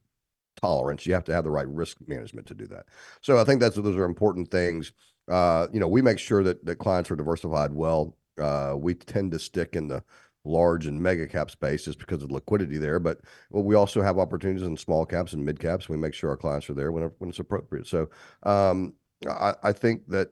tolerance. 0.61 1.05
You 1.05 1.13
have 1.13 1.23
to 1.25 1.33
have 1.33 1.45
the 1.45 1.51
right 1.51 1.67
risk 1.67 1.97
management 2.05 2.47
to 2.47 2.53
do 2.53 2.67
that. 2.67 2.85
So 3.21 3.37
I 3.37 3.45
think 3.45 3.61
that's 3.61 3.75
those 3.75 3.95
are 3.95 4.03
important 4.03 4.51
things. 4.51 4.91
Uh, 5.29 5.67
you 5.71 5.79
know, 5.79 5.87
we 5.87 6.01
make 6.01 6.19
sure 6.19 6.43
that 6.43 6.65
that 6.65 6.77
clients 6.77 7.09
are 7.11 7.15
diversified 7.15 7.71
well. 7.71 8.17
Uh, 8.39 8.73
we 8.77 8.93
tend 8.95 9.31
to 9.31 9.39
stick 9.39 9.75
in 9.75 9.87
the 9.87 10.03
large 10.45 10.85
and 10.87 11.01
mega 11.01 11.27
cap 11.27 11.49
space 11.49 11.85
just 11.85 11.99
because 11.99 12.23
of 12.23 12.31
liquidity 12.31 12.77
there, 12.77 12.99
but 12.99 13.19
well, 13.49 13.63
we 13.63 13.75
also 13.75 14.01
have 14.01 14.19
opportunities 14.19 14.65
in 14.67 14.77
small 14.77 15.05
caps 15.05 15.33
and 15.33 15.43
mid 15.43 15.59
caps. 15.59 15.89
We 15.89 15.97
make 15.97 16.13
sure 16.13 16.29
our 16.29 16.37
clients 16.37 16.69
are 16.69 16.73
there 16.73 16.91
when 16.91 17.03
when 17.19 17.29
it's 17.29 17.39
appropriate. 17.39 17.87
So 17.87 18.09
um, 18.43 18.93
I, 19.27 19.53
I 19.63 19.71
think 19.71 20.07
that 20.09 20.29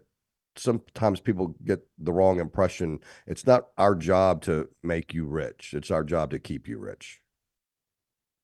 sometimes 0.57 1.19
people 1.19 1.55
get 1.63 1.81
the 1.97 2.11
wrong 2.11 2.39
impression. 2.39 2.99
It's 3.25 3.45
not 3.47 3.67
our 3.77 3.95
job 3.95 4.41
to 4.43 4.69
make 4.83 5.13
you 5.13 5.25
rich. 5.25 5.73
It's 5.73 5.91
our 5.91 6.03
job 6.03 6.31
to 6.31 6.39
keep 6.39 6.67
you 6.67 6.77
rich. 6.77 7.21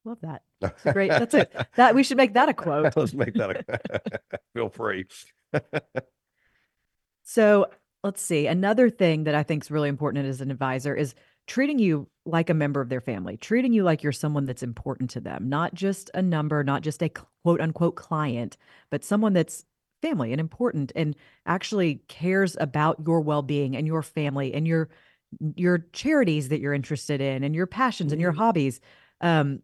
love 0.05 0.19
that 0.21 0.43
That's 0.61 0.85
a 0.85 0.93
great 0.93 1.09
that's 1.09 1.33
it 1.33 1.53
that 1.75 1.93
we 1.95 2.03
should 2.03 2.17
make 2.17 2.33
that 2.33 2.47
a 2.47 2.53
quote 2.53 2.95
Let's 2.95 3.13
make 3.13 3.33
that 3.33 3.49
a 3.51 3.63
quote 3.63 4.21
feel 4.53 4.69
free. 4.69 5.05
So 7.23 7.67
let's 8.03 8.21
see. 8.21 8.47
Another 8.47 8.89
thing 8.89 9.25
that 9.25 9.35
I 9.35 9.43
think 9.43 9.63
is 9.63 9.71
really 9.71 9.89
important 9.89 10.25
as 10.25 10.39
an 10.39 10.49
advisor 10.49 10.95
is 10.95 11.13
treating 11.47 11.79
you 11.79 12.09
like 12.25 12.49
a 12.49 12.53
member 12.53 12.81
of 12.81 12.89
their 12.89 13.01
family, 13.01 13.37
treating 13.37 13.73
you 13.73 13.83
like 13.83 14.03
you're 14.03 14.11
someone 14.11 14.45
that's 14.45 14.63
important 14.63 15.09
to 15.11 15.21
them, 15.21 15.47
not 15.49 15.73
just 15.73 16.11
a 16.13 16.21
number, 16.21 16.63
not 16.63 16.81
just 16.83 17.01
a 17.01 17.09
quote 17.43 17.61
unquote 17.61 17.95
client, 17.95 18.57
but 18.89 19.03
someone 19.03 19.33
that's 19.33 19.65
family 20.01 20.31
and 20.31 20.39
important 20.41 20.91
and 20.95 21.15
actually 21.45 21.95
cares 22.07 22.55
about 22.59 22.97
your 23.05 23.21
well-being 23.21 23.75
and 23.75 23.87
your 23.87 24.03
family 24.03 24.53
and 24.53 24.67
your 24.67 24.89
your 25.55 25.79
charities 25.93 26.49
that 26.49 26.59
you're 26.61 26.73
interested 26.73 27.19
in 27.21 27.43
and 27.43 27.55
your 27.55 27.67
passions 27.67 28.11
and 28.11 28.21
your 28.21 28.31
Mhm. 28.31 28.33
hobbies. 28.33 28.79
Um, 29.21 29.61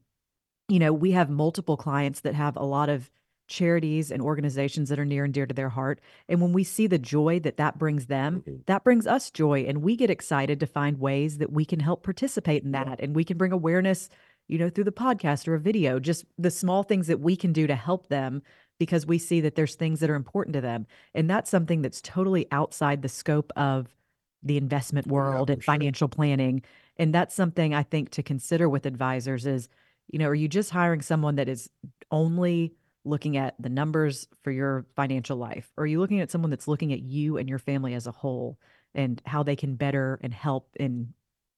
you 0.69 0.79
know, 0.79 0.93
we 0.93 1.11
have 1.11 1.29
multiple 1.29 1.77
clients 1.77 2.21
that 2.21 2.35
have 2.35 2.55
a 2.55 2.63
lot 2.63 2.89
of 2.89 3.09
charities 3.47 4.11
and 4.11 4.21
organizations 4.21 4.89
that 4.89 4.99
are 4.99 5.05
near 5.05 5.25
and 5.25 5.33
dear 5.33 5.45
to 5.45 5.53
their 5.53 5.69
heart. 5.69 5.99
And 6.29 6.41
when 6.41 6.53
we 6.53 6.63
see 6.63 6.87
the 6.87 6.97
joy 6.97 7.39
that 7.41 7.57
that 7.57 7.77
brings 7.77 8.07
them, 8.07 8.43
Mhm. 8.47 8.65
that 8.65 8.83
brings 8.83 9.05
us 9.05 9.29
joy. 9.31 9.65
And 9.67 9.81
we 9.81 9.95
get 9.95 10.09
excited 10.09 10.59
to 10.59 10.65
find 10.67 10.99
ways 10.99 11.37
that 11.37 11.51
we 11.51 11.65
can 11.65 11.79
help 11.79 12.03
participate 12.03 12.63
in 12.63 12.71
that. 12.71 12.99
And 13.01 13.15
we 13.15 13.23
can 13.23 13.37
bring 13.37 13.51
awareness, 13.51 14.09
you 14.47 14.57
know, 14.57 14.69
through 14.69 14.85
the 14.85 14.91
podcast 14.91 15.47
or 15.47 15.55
a 15.55 15.59
video, 15.59 15.99
just 15.99 16.25
the 16.37 16.51
small 16.51 16.83
things 16.83 17.07
that 17.07 17.19
we 17.19 17.35
can 17.35 17.53
do 17.53 17.67
to 17.67 17.75
help 17.75 18.07
them 18.07 18.41
because 18.79 19.05
we 19.05 19.17
see 19.17 19.39
that 19.41 19.55
there's 19.55 19.75
things 19.75 19.99
that 19.99 20.09
are 20.09 20.15
important 20.15 20.53
to 20.53 20.61
them. 20.61 20.87
And 21.13 21.29
that's 21.29 21.49
something 21.49 21.81
that's 21.81 22.01
totally 22.01 22.47
outside 22.51 23.01
the 23.01 23.09
scope 23.09 23.51
of 23.55 23.95
the 24.41 24.57
investment 24.57 25.07
world 25.07 25.49
for 25.49 25.53
and 25.53 25.63
sure. 25.63 25.73
financial 25.73 26.07
planning. 26.09 26.63
And 26.97 27.13
that's 27.13 27.33
something 27.35 27.73
I 27.73 27.83
think 27.83 28.09
to 28.11 28.23
consider 28.23 28.67
with 28.67 28.85
advisors 28.85 29.45
is, 29.45 29.69
you 30.07 30.19
know, 30.19 30.27
are 30.27 30.35
you 30.35 30.47
just 30.47 30.71
hiring 30.71 31.01
someone 31.01 31.35
that 31.35 31.47
is 31.47 31.69
only 32.11 32.73
looking 33.05 33.37
at 33.37 33.55
the 33.59 33.69
numbers 33.69 34.27
for 34.43 34.51
your 34.51 34.85
financial 34.95 35.37
life? 35.37 35.69
Or 35.77 35.83
are 35.83 35.87
you 35.87 35.99
looking 35.99 36.21
at 36.21 36.31
someone 36.31 36.49
that's 36.49 36.67
looking 36.67 36.93
at 36.93 37.01
you 37.01 37.37
and 37.37 37.49
your 37.49 37.59
family 37.59 37.93
as 37.93 38.07
a 38.07 38.11
whole 38.11 38.57
and 38.95 39.21
how 39.25 39.43
they 39.43 39.55
can 39.55 39.75
better 39.75 40.19
and 40.21 40.33
help 40.33 40.69
in 40.79 41.13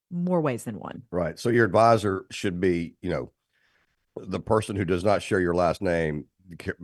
more 0.10 0.42
ways 0.42 0.64
than 0.64 0.80
one? 0.80 1.04
Right. 1.12 1.38
So 1.38 1.50
your 1.50 1.66
advisor 1.66 2.26
should 2.32 2.60
be, 2.60 2.96
you 3.02 3.12
know, 3.12 3.32
the 4.18 4.40
person 4.40 4.76
who 4.76 4.86
does 4.86 5.04
not 5.04 5.22
share 5.22 5.40
your 5.40 5.54
last 5.54 5.82
name 5.82 6.26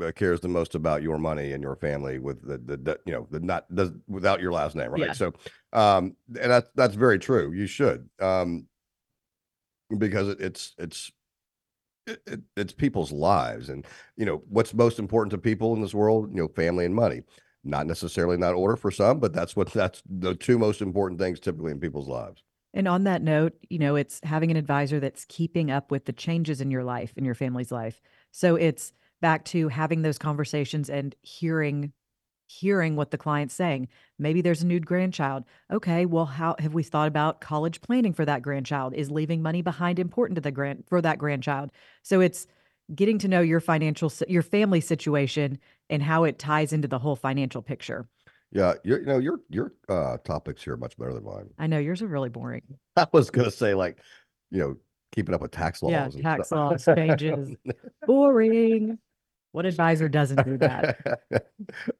uh, 0.01 0.11
cares 0.11 0.41
the 0.41 0.47
most 0.47 0.75
about 0.75 1.01
your 1.01 1.17
money 1.17 1.53
and 1.53 1.63
your 1.63 1.75
family 1.75 2.19
with 2.19 2.41
the, 2.45 2.57
the, 2.57 2.77
the 2.77 2.99
you 3.05 3.13
know, 3.13 3.27
the 3.31 3.39
not 3.39 3.73
does 3.73 3.91
without 4.07 4.41
your 4.41 4.51
last 4.51 4.75
name. 4.75 4.91
Right. 4.91 5.07
Yeah. 5.07 5.13
So, 5.13 5.33
um, 5.73 6.15
and 6.27 6.51
that's, 6.51 6.69
that's 6.75 6.95
very 6.95 7.17
true. 7.17 7.51
You 7.51 7.67
should, 7.67 8.09
um, 8.19 8.67
because 9.97 10.29
it, 10.29 10.41
it's, 10.41 10.73
it's, 10.77 11.11
it, 12.07 12.21
it, 12.27 12.41
it's 12.57 12.73
people's 12.73 13.11
lives 13.11 13.69
and 13.69 13.85
you 14.17 14.25
know 14.25 14.43
what's 14.49 14.73
most 14.73 14.99
important 14.99 15.31
to 15.31 15.37
people 15.37 15.73
in 15.73 15.81
this 15.81 15.93
world 15.93 16.29
you 16.31 16.41
know 16.41 16.47
family 16.49 16.85
and 16.85 16.95
money 16.95 17.21
not 17.63 17.85
necessarily 17.87 18.35
in 18.35 18.41
that 18.41 18.53
order 18.53 18.75
for 18.75 18.91
some 18.91 19.19
but 19.19 19.33
that's 19.33 19.55
what 19.55 19.71
that's 19.73 20.01
the 20.05 20.35
two 20.35 20.57
most 20.57 20.81
important 20.81 21.19
things 21.19 21.39
typically 21.39 21.71
in 21.71 21.79
people's 21.79 22.07
lives 22.07 22.43
And 22.73 22.87
on 22.87 23.03
that 23.03 23.21
note, 23.21 23.53
you 23.69 23.79
know, 23.79 23.95
it's 23.95 24.21
having 24.23 24.49
an 24.49 24.57
advisor 24.57 24.99
that's 24.99 25.25
keeping 25.25 25.69
up 25.69 25.91
with 25.91 26.05
the 26.05 26.13
changes 26.13 26.61
in 26.61 26.71
your 26.71 26.83
life, 26.83 27.13
in 27.17 27.25
your 27.25 27.35
family's 27.35 27.71
life. 27.71 27.99
So 28.31 28.55
it's 28.55 28.93
back 29.19 29.43
to 29.45 29.67
having 29.67 30.01
those 30.01 30.17
conversations 30.17 30.89
and 30.89 31.13
hearing 31.21 31.91
hearing 32.59 32.95
what 32.95 33.11
the 33.11 33.17
client's 33.17 33.53
saying. 33.55 33.87
Maybe 34.19 34.41
there's 34.41 34.61
a 34.61 34.67
new 34.67 34.79
grandchild. 34.79 35.43
Okay, 35.71 36.05
well, 36.05 36.25
how 36.25 36.55
have 36.59 36.73
we 36.73 36.83
thought 36.83 37.07
about 37.07 37.41
college 37.41 37.81
planning 37.81 38.13
for 38.13 38.25
that 38.25 38.41
grandchild? 38.41 38.93
Is 38.93 39.09
leaving 39.11 39.41
money 39.41 39.61
behind 39.61 39.99
important 39.99 40.35
to 40.35 40.41
the 40.41 40.51
grand 40.51 40.83
for 40.87 41.01
that 41.01 41.17
grandchild? 41.17 41.71
So 42.03 42.19
it's 42.21 42.47
getting 42.93 43.17
to 43.19 43.27
know 43.27 43.41
your 43.41 43.59
financial 43.61 44.11
your 44.27 44.41
family 44.43 44.81
situation 44.81 45.57
and 45.89 46.03
how 46.03 46.23
it 46.25 46.37
ties 46.39 46.73
into 46.73 46.87
the 46.87 46.99
whole 46.99 47.15
financial 47.15 47.61
picture. 47.61 48.07
yeah 48.51 48.73
you 48.83 48.97
you 48.97 49.05
know 49.05 49.17
your 49.17 49.39
your 49.49 49.71
uh 49.87 50.17
topics 50.25 50.61
here 50.63 50.73
are 50.73 50.77
much 50.77 50.97
better 50.97 51.13
than 51.13 51.23
mine 51.23 51.49
I 51.57 51.67
know 51.67 51.79
yours 51.79 52.01
are 52.01 52.07
really 52.07 52.29
boring. 52.29 52.63
i 52.97 53.07
was 53.13 53.29
gonna 53.29 53.51
say 53.51 53.73
like 53.73 53.99
you 54.49 54.59
know 54.59 54.75
keeping 55.13 55.33
up 55.33 55.41
with 55.41 55.51
tax 55.51 55.81
laws 55.81 55.91
Yeah, 55.91 56.05
and 56.05 56.23
tax 56.23 56.47
stuff. 56.47 56.57
laws, 56.59 56.85
changes. 56.97 57.55
Boring. 58.05 58.97
What 59.53 59.65
advisor 59.65 60.07
doesn't 60.09 60.45
do 60.45 60.57
that? 60.57 61.21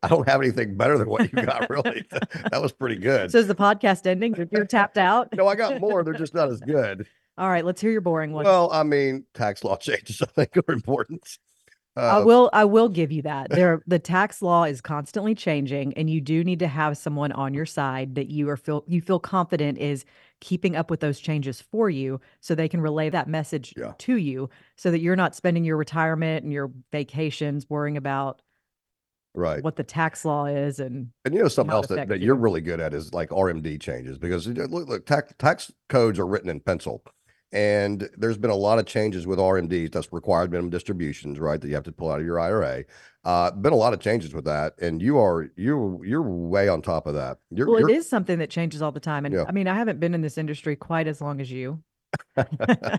i 0.03 0.07
don't 0.07 0.27
have 0.27 0.41
anything 0.41 0.75
better 0.75 0.97
than 0.97 1.07
what 1.09 1.31
you 1.31 1.43
got 1.45 1.69
really 1.69 2.05
that 2.51 2.61
was 2.61 2.71
pretty 2.71 2.95
good 2.95 3.31
So 3.31 3.39
is 3.39 3.47
the 3.47 3.55
podcast 3.55 4.07
ending? 4.07 4.33
You're- 4.35 4.49
You're 4.51 4.65
tapped 4.65 4.97
out. 4.97 5.29
no 5.35 5.47
i 5.47 5.55
got 5.55 5.79
more 5.79 6.03
they're 6.03 6.13
just 6.13 6.33
not 6.33 6.49
as 6.49 6.59
good 6.61 7.07
All 7.37 7.49
right, 7.49 7.63
let's 7.65 7.81
hear 7.81 7.91
your 7.91 8.01
boring 8.01 8.31
one. 8.31 8.45
well 8.45 8.71
i 8.71 8.83
mean 8.83 9.25
tax 9.33 9.63
law 9.63 9.75
changes 9.87 10.21
i 10.21 10.25
think 10.25 10.55
are 10.57 10.73
important 10.73 11.37
I 11.97 12.19
uh, 12.19 12.23
will 12.23 12.49
I 12.53 12.63
will 12.63 12.87
give 12.87 13.11
you 13.11 13.21
that. 13.23 13.49
There 13.49 13.83
the 13.85 13.99
tax 13.99 14.41
law 14.41 14.63
is 14.63 14.79
constantly 14.79 15.35
changing 15.35 15.93
and 15.95 16.09
you 16.09 16.21
do 16.21 16.41
need 16.41 16.59
to 16.59 16.67
have 16.69 16.97
someone 16.97 17.33
on 17.33 17.53
your 17.53 17.65
side 17.65 18.15
that 18.15 18.29
you 18.29 18.49
are 18.49 18.55
feel 18.55 18.85
you 18.87 19.01
feel 19.01 19.19
confident 19.19 19.77
is 19.77 20.05
keeping 20.41 20.75
up 20.75 20.89
with 20.89 20.99
those 20.99 21.19
changes 21.19 21.61
for 21.61 21.89
you 21.89 22.19
so 22.41 22.53
they 22.53 22.67
can 22.67 22.81
relay 22.81 23.09
that 23.09 23.29
message 23.29 23.73
Yeah. 23.77 23.93
to 23.99 24.17
you 24.17 24.49
so 24.75 24.91
that 24.91 24.99
you're 24.99 25.15
not 25.15 25.35
spending 25.35 25.63
your 25.63 25.77
retirement 25.77 26.43
and 26.43 26.51
your 26.51 26.71
vacations 26.91 27.69
worrying 27.69 27.95
about 27.95 28.41
Right. 29.33 29.63
what 29.63 29.77
the 29.77 29.83
tax 29.83 30.25
law 30.25 30.45
is 30.47 30.81
and 30.81 31.11
And 31.23 31.33
you 31.33 31.41
know 31.41 31.47
something 31.47 31.71
else 31.71 31.87
that, 31.87 32.09
that 32.09 32.19
you. 32.19 32.25
you're 32.25 32.35
really 32.35 32.59
good 32.59 32.81
at 32.81 32.93
is 32.93 33.13
like 33.13 33.29
RMD 33.29 33.79
changes 33.79 34.17
because 34.17 34.45
look, 34.47 34.89
look 34.89 35.05
tax 35.05 35.33
tax 35.39 35.71
codes 35.87 36.19
are 36.19 36.27
written 36.27 36.49
in 36.49 36.59
pencil, 36.59 37.01
and 37.51 38.09
there's 38.17 38.37
been 38.37 38.49
a 38.49 38.55
lot 38.55 38.79
of 38.79 38.85
changes 38.85 39.27
with 39.27 39.39
RMDs. 39.39 39.91
That's 39.91 40.11
required 40.13 40.51
minimum 40.51 40.69
distributions, 40.69 41.39
right? 41.39 41.59
That 41.59 41.67
you 41.67 41.75
have 41.75 41.83
to 41.83 41.91
pull 41.91 42.11
out 42.11 42.19
of 42.19 42.25
your 42.25 42.39
IRA. 42.39 42.85
Uh, 43.23 43.51
been 43.51 43.73
a 43.73 43.77
lot 43.77 43.93
of 43.93 43.99
changes 43.99 44.33
with 44.33 44.45
that, 44.45 44.73
and 44.81 45.01
you 45.01 45.17
are 45.19 45.49
you 45.55 46.01
you're 46.03 46.21
way 46.21 46.67
on 46.67 46.81
top 46.81 47.05
of 47.07 47.13
that. 47.13 47.37
You're, 47.51 47.67
well, 47.67 47.79
you're 47.81 47.89
it 47.89 47.97
is 47.97 48.09
something 48.09 48.39
that 48.39 48.49
changes 48.49 48.81
all 48.81 48.91
the 48.91 48.99
time. 48.99 49.25
And 49.25 49.35
Yeah. 49.35 49.45
I 49.47 49.51
mean, 49.51 49.67
I 49.67 49.75
haven't 49.75 49.99
been 49.99 50.13
in 50.13 50.21
this 50.21 50.37
industry 50.37 50.75
quite 50.75 51.07
as 51.07 51.21
long 51.21 51.39
as 51.39 51.51
you. 51.51 51.83
haha. 52.35 52.97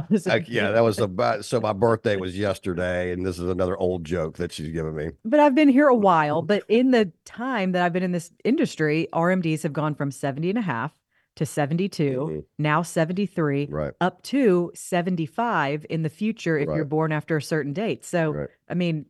That 0.10 0.26
Like, 0.26 0.48
yeah, 0.48 0.70
that 0.70 0.82
was 0.82 0.98
about 1.00 1.44
so 1.44 1.60
my 1.60 1.72
birthday 1.72 2.16
was 2.16 2.38
yesterday, 2.38 3.12
and 3.12 3.26
this 3.26 3.38
is 3.38 3.48
another 3.48 3.76
old 3.76 4.04
joke 4.04 4.38
that 4.38 4.52
she's 4.52 4.70
giving 4.72 4.94
me. 4.94 5.10
but 5.24 5.40
I've 5.40 5.54
been 5.54 5.68
here 5.68 5.88
a 5.88 5.94
while. 5.94 6.42
But 6.42 6.62
in 6.68 6.90
the 6.92 7.12
time 7.24 7.72
that 7.72 7.82
I've 7.82 7.92
been 7.92 8.02
in 8.02 8.12
this 8.12 8.30
industry, 8.44 9.08
RMDs 9.12 9.62
have 9.62 9.72
gone 9.72 9.94
from 9.94 10.10
70 10.10 10.50
and 10.50 10.58
a 10.58 10.62
half 10.62 10.92
to 11.38 11.46
72, 11.46 12.02
Mhm. 12.30 12.44
now 12.58 12.82
73, 12.82 13.66
Right. 13.70 13.94
up 14.00 14.22
to 14.24 14.70
75 14.74 15.84
in 15.90 16.02
the 16.02 16.08
future 16.10 16.58
if 16.58 16.66
you're 16.66 16.84
born 16.84 17.10
after 17.12 17.36
a 17.36 17.42
certain 17.42 17.72
date. 17.72 18.04
So, 18.04 18.30
Right. 18.32 18.48
I 18.68 18.74
mean, 18.74 19.06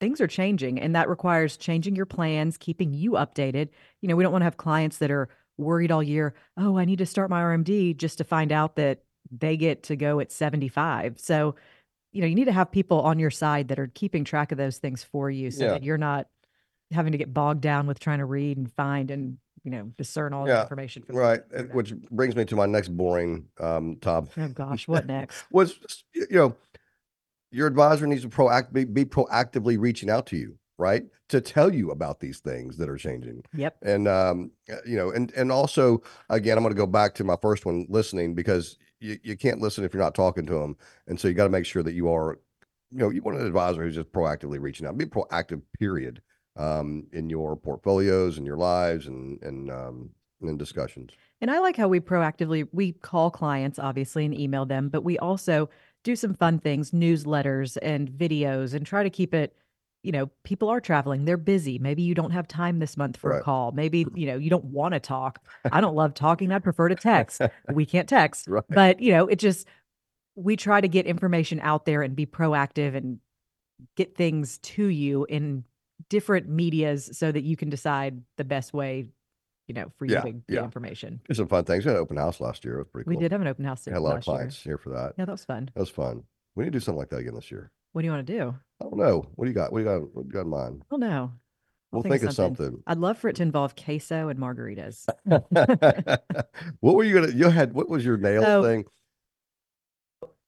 things 0.00 0.20
are 0.20 0.26
changing 0.26 0.80
and 0.80 0.94
that 0.96 1.08
requires 1.08 1.56
changing 1.56 1.94
your 1.96 2.06
plans, 2.06 2.56
keeping 2.58 2.92
you 2.92 3.12
updated. 3.12 3.68
You 4.00 4.08
know, 4.08 4.16
we 4.16 4.24
don't 4.24 4.32
want 4.32 4.42
to 4.42 4.46
have 4.46 4.56
clients 4.56 4.98
that 4.98 5.10
are 5.10 5.28
worried 5.58 5.92
all 5.92 6.02
year, 6.02 6.34
oh, 6.56 6.76
I 6.78 6.84
need 6.84 6.98
to 6.98 7.06
start 7.06 7.30
my 7.30 7.40
RMD 7.40 7.94
just 7.94 8.18
to 8.18 8.24
find 8.24 8.50
out 8.50 8.74
that 8.76 9.04
they 9.30 9.56
get 9.56 9.82
to 9.84 9.96
go 9.96 10.18
at 10.18 10.32
75. 10.32 11.20
So, 11.20 11.54
you 12.10 12.20
know, 12.20 12.26
you 12.26 12.34
need 12.34 12.46
to 12.46 12.52
have 12.52 12.72
people 12.72 13.00
on 13.02 13.18
your 13.18 13.30
side 13.30 13.68
that 13.68 13.78
are 13.78 13.86
keeping 13.94 14.24
track 14.24 14.50
of 14.50 14.58
those 14.58 14.78
things 14.78 15.04
for 15.04 15.30
you 15.30 15.50
so 15.50 15.64
Yeah. 15.64 15.70
that 15.72 15.82
you're 15.84 15.98
not 15.98 16.28
having 16.90 17.12
to 17.12 17.18
get 17.18 17.32
bogged 17.32 17.60
down 17.62 17.86
with 17.86 17.98
trying 18.00 18.18
to 18.18 18.24
read 18.26 18.56
and 18.58 18.70
find 18.72 19.10
and, 19.10 19.38
you 19.64 19.70
know, 19.70 19.84
discern 19.96 20.32
all 20.32 20.44
the 20.44 20.50
Yeah, 20.50 20.62
information. 20.62 21.02
from 21.02 21.16
Right. 21.16 21.40
from 21.48 21.58
and 21.60 21.68
that. 21.70 21.74
Which 21.74 21.94
brings 22.10 22.34
me 22.36 22.44
to 22.46 22.56
my 22.56 22.66
next 22.66 22.88
boring 22.88 23.46
um 23.60 23.96
topic. 23.96 24.32
Oh 24.38 24.48
gosh, 24.48 24.88
what 24.88 25.06
next? 25.18 25.44
was 25.50 25.78
you 26.14 26.26
know 26.30 26.56
your 27.50 27.66
advisor 27.66 28.06
needs 28.06 28.22
to 28.22 28.28
proact 28.28 28.72
be, 28.72 28.84
be 28.84 29.04
proactively 29.04 29.78
reaching 29.78 30.08
out 30.10 30.26
to 30.26 30.36
you 30.36 30.56
right 30.78 31.04
to 31.28 31.40
tell 31.40 31.72
you 31.72 31.90
about 31.90 32.18
these 32.18 32.40
things 32.40 32.78
that 32.78 32.88
are 32.88 32.96
changing 32.96 33.42
Yep. 33.54 33.76
and 33.82 34.08
um 34.08 34.50
uh, 34.72 34.76
you 34.86 34.96
know 34.96 35.10
and 35.10 35.30
and 35.32 35.52
also 35.52 36.02
again 36.30 36.56
i'm 36.56 36.64
going 36.64 36.74
to 36.74 36.78
go 36.80 36.86
back 36.86 37.14
to 37.16 37.24
my 37.24 37.36
first 37.42 37.66
one 37.66 37.84
listening 37.90 38.34
because 38.34 38.78
you, 39.00 39.18
you 39.22 39.36
can't 39.36 39.60
listen 39.60 39.84
if 39.84 39.92
you're 39.92 40.02
not 40.02 40.14
talking 40.14 40.46
to 40.46 40.54
them 40.54 40.76
and 41.08 41.20
so 41.20 41.28
you 41.28 41.34
got 41.34 41.44
to 41.44 41.50
make 41.50 41.66
sure 41.66 41.82
that 41.82 41.92
you 41.92 42.10
are 42.10 42.38
you 42.90 42.98
know 42.98 43.10
you 43.10 43.20
want 43.20 43.38
an 43.38 43.46
advisor 43.46 43.82
who's 43.82 43.94
just 43.96 44.10
proactively 44.12 44.58
reaching 44.58 44.86
out 44.86 44.96
be 44.96 45.04
proactive 45.04 45.60
period 45.78 46.22
um 46.56 47.06
in 47.12 47.30
your 47.30 47.56
portfolios 47.56 48.36
and 48.36 48.46
your 48.46 48.56
lives 48.56 49.06
and 49.06 49.42
and 49.42 49.70
um 49.70 50.10
and 50.40 50.50
in 50.50 50.56
discussions 50.58 51.12
And 51.40 51.50
I 51.50 51.58
like 51.60 51.76
how 51.76 51.88
we 51.88 51.98
proactively 52.00 52.68
we 52.72 52.92
call 52.92 53.30
clients 53.30 53.78
obviously 53.78 54.24
and 54.24 54.38
email 54.38 54.66
them, 54.66 54.88
but 54.88 55.02
we 55.02 55.18
also 55.18 55.68
do 56.04 56.14
some 56.16 56.34
fun 56.34 56.58
things, 56.58 56.90
newsletters 56.90 57.76
and 57.82 58.10
videos 58.10 58.74
and 58.74 58.84
try 58.86 59.02
to 59.02 59.10
keep 59.10 59.34
it 59.34 59.54
you 60.04 60.10
know, 60.10 60.28
people 60.42 60.68
are 60.68 60.80
traveling, 60.80 61.24
they're 61.24 61.36
busy. 61.36 61.78
Maybe 61.78 62.02
you 62.02 62.12
don't 62.12 62.32
have 62.32 62.48
time 62.48 62.80
this 62.80 62.96
month 62.96 63.16
for 63.16 63.30
Right. 63.30 63.40
a 63.40 63.44
call. 63.44 63.70
Maybe, 63.70 64.04
you 64.14 64.26
know, 64.26 64.36
you 64.36 64.50
don't 64.50 64.64
want 64.64 64.94
to 64.94 65.00
talk. 65.00 65.38
I 65.70 65.80
don't 65.80 65.94
love 65.94 66.12
talking. 66.12 66.50
I 66.50 66.58
prefer 66.58 66.88
to 66.88 66.96
text. 66.96 67.40
we 67.72 67.86
can't 67.86 68.08
text. 68.08 68.48
right 68.48 68.64
But, 68.68 69.00
you 69.00 69.12
know, 69.12 69.28
it 69.28 69.38
just 69.38 69.68
we 70.34 70.56
try 70.56 70.80
to 70.80 70.88
get 70.88 71.06
information 71.06 71.60
out 71.60 71.84
there 71.84 72.02
and 72.02 72.16
be 72.16 72.26
proactive 72.26 72.96
and 72.96 73.20
get 73.96 74.16
things 74.16 74.58
to 74.58 74.86
you 74.86 75.24
in 75.28 75.64
different 76.12 76.46
medias 76.48 77.08
so 77.16 77.32
that 77.32 77.42
you 77.42 77.56
can 77.56 77.70
decide 77.70 78.20
the 78.36 78.44
best 78.44 78.74
way, 78.74 79.06
you 79.66 79.74
know, 79.74 79.90
for 79.96 80.04
you 80.04 80.12
Yeah, 80.12 80.20
to 80.20 80.32
get 80.32 80.44
yeah. 80.48 80.62
information. 80.64 81.20
Did 81.26 81.38
some 81.38 81.48
fun 81.48 81.64
things 81.64 81.86
we 81.86 81.88
had 81.88 81.96
an 81.96 82.02
open 82.02 82.18
house 82.18 82.38
last 82.38 82.64
year 82.66 82.74
it 82.74 82.78
was 82.80 82.88
pretty 82.92 83.08
We 83.08 83.14
cool 83.14 83.22
did 83.22 83.32
have 83.32 83.40
an 83.40 83.46
open 83.46 83.64
house 83.64 83.86
had 83.86 83.94
a 83.94 84.00
lot 84.00 84.10
of 84.10 84.14
last 84.18 84.26
year. 84.28 84.36
clients 84.36 84.62
here 84.62 84.76
for 84.78 84.90
that 84.90 85.14
Yeah, 85.16 85.24
that 85.24 85.32
was 85.32 85.46
fun. 85.46 85.70
That 85.74 85.80
was 85.80 85.88
fun. 85.88 86.24
We 86.54 86.64
need 86.64 86.72
to 86.74 86.78
do 86.78 86.84
something 86.84 86.98
like 86.98 87.08
that 87.08 87.16
again 87.20 87.34
this 87.34 87.50
year. 87.50 87.72
What 87.92 88.02
do 88.02 88.06
you 88.06 88.12
want 88.12 88.26
to 88.26 88.32
do? 88.38 88.54
I 88.80 88.84
don't 88.84 88.98
know. 88.98 89.26
What 89.36 89.46
do 89.46 89.50
you 89.50 89.54
got? 89.54 89.72
What 89.72 89.78
do 89.78 89.84
you 89.84 89.90
got? 89.90 90.14
What 90.14 90.22
do 90.24 90.26
you 90.28 90.32
got 90.32 90.40
in 90.42 90.48
mind? 90.48 90.82
Oh 90.90 90.96
no. 90.96 91.32
We'll 91.92 92.02
think, 92.02 92.22
of 92.22 92.32
something. 92.32 92.82
I'd 92.86 92.98
love 92.98 93.18
for 93.18 93.28
it 93.28 93.36
to 93.36 93.42
involve 93.42 93.74
queso 93.76 94.28
and 94.28 94.38
margaritas. 94.38 95.06
what 96.80 96.94
were 96.96 97.04
you 97.04 97.14
gonna? 97.14 97.32
You 97.32 97.48
had 97.50 97.72
what 97.74 97.88
was 97.88 98.04
your 98.04 98.16
nail 98.16 98.42
So, 98.42 98.62
thing? 98.62 98.84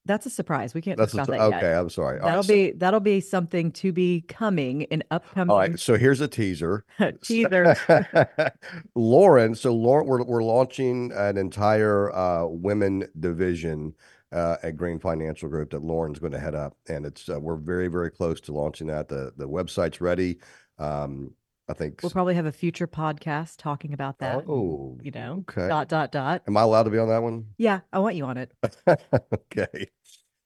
That's 0.06 0.26
a 0.26 0.30
surprise. 0.30 0.74
We 0.74 0.82
can't 0.82 0.98
That's 0.98 1.12
talk 1.12 1.28
a, 1.28 1.32
about 1.32 1.50
that 1.50 1.56
okay. 1.58 1.66
yet. 1.68 1.80
I'm 1.80 1.88
sorry. 1.88 2.20
All 2.20 2.26
That'll 2.26 2.42
so- 2.42 2.52
be 2.52 2.72
that'll 2.72 3.00
be 3.00 3.20
something 3.20 3.72
to 3.72 3.92
be 3.92 4.22
coming 4.22 4.82
in 4.82 5.02
upcoming 5.10 5.50
all 5.50 5.58
right. 5.58 5.78
So 5.80 5.96
here's 5.96 6.20
a 6.20 6.28
teaser. 6.28 6.84
teaser. 7.22 7.76
Lauren. 8.94 9.54
So 9.54 9.74
Lauren, 9.74 10.06
we're 10.06 10.22
we're 10.24 10.42
launching 10.44 11.10
an 11.12 11.38
entire 11.38 12.14
uh, 12.14 12.46
women 12.46 13.06
division 13.18 13.94
uh, 14.32 14.56
at 14.62 14.76
Green 14.76 14.98
Financial 14.98 15.48
Group 15.48 15.70
that 15.70 15.82
Lauren's 15.82 16.18
going 16.18 16.32
to 16.32 16.40
head 16.40 16.54
up, 16.54 16.76
and 16.88 17.06
it's 17.06 17.28
uh, 17.28 17.40
we're 17.40 17.56
very 17.56 17.88
very 17.88 18.10
close 18.10 18.40
to 18.42 18.52
launching 18.52 18.88
that. 18.88 19.08
The 19.08 19.32
the 19.36 19.48
website's 19.48 20.00
ready. 20.00 20.38
Um, 20.78 21.30
I 21.68 21.72
think. 21.72 22.00
We'll 22.02 22.10
probably 22.10 22.34
have 22.34 22.46
a 22.46 22.52
future 22.52 22.86
podcast 22.86 23.56
talking 23.58 23.92
about 23.94 24.18
that. 24.18 24.40
and, 24.40 24.50
oh, 24.50 24.98
you 25.02 25.10
know, 25.10 25.44
okay. 25.48 25.66
dot 25.68 25.88
dot 25.88 26.12
dot. 26.12 26.42
Am 26.46 26.56
I 26.56 26.62
allowed 26.62 26.82
to 26.84 26.90
be 26.90 26.98
on 26.98 27.08
that 27.08 27.22
one? 27.22 27.46
Yeah, 27.56 27.80
I 27.92 27.98
want 28.00 28.16
you 28.16 28.24
on 28.26 28.36
it. 28.36 28.52
okay. 29.34 29.88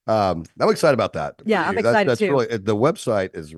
Um, 0.07 0.45
I'm 0.61 0.71
excited 0.71 0.95
about 0.95 1.13
that. 1.15 1.43
Yeah, 1.45 1.69
I'm. 1.69 1.75
That's- 1.75 1.91
excited 1.91 2.09
that's 2.11 2.19
too. 2.21 2.31
Really, 2.31 2.47
the 2.57 2.77
website 2.77 3.37
is 3.37 3.55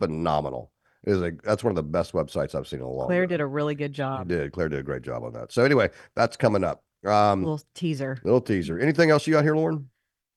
phenomenal. 0.00 0.70
It 1.04 1.12
is 1.12 1.22
a 1.22 1.32
that's 1.44 1.62
one 1.62 1.70
of 1.70 1.76
the 1.76 1.82
best 1.82 2.12
websites 2.14 2.54
I've 2.54 2.66
seen 2.66 2.80
in 2.80 2.84
a 2.86 2.90
long. 2.90 3.06
Claire 3.06 3.22
time. 3.22 3.28
did 3.28 3.40
a 3.40 3.46
really 3.46 3.74
good 3.74 3.94
She 3.94 3.98
job. 3.98 4.26
did. 4.28 4.52
Claire 4.52 4.68
did 4.70 4.80
a 4.80 4.82
great 4.82 5.02
job 5.02 5.22
on 5.22 5.32
that. 5.34 5.52
So 5.52 5.62
anyway, 5.64 5.90
that's 6.16 6.36
coming 6.36 6.64
up. 6.64 6.82
Um, 7.06 7.42
Little 7.44 7.60
teaser. 7.74 8.18
little 8.24 8.40
teaser. 8.40 8.78
Anything 8.78 9.10
else 9.10 9.26
you 9.26 9.34
got 9.34 9.44
here, 9.44 9.54
Lauren? 9.54 9.90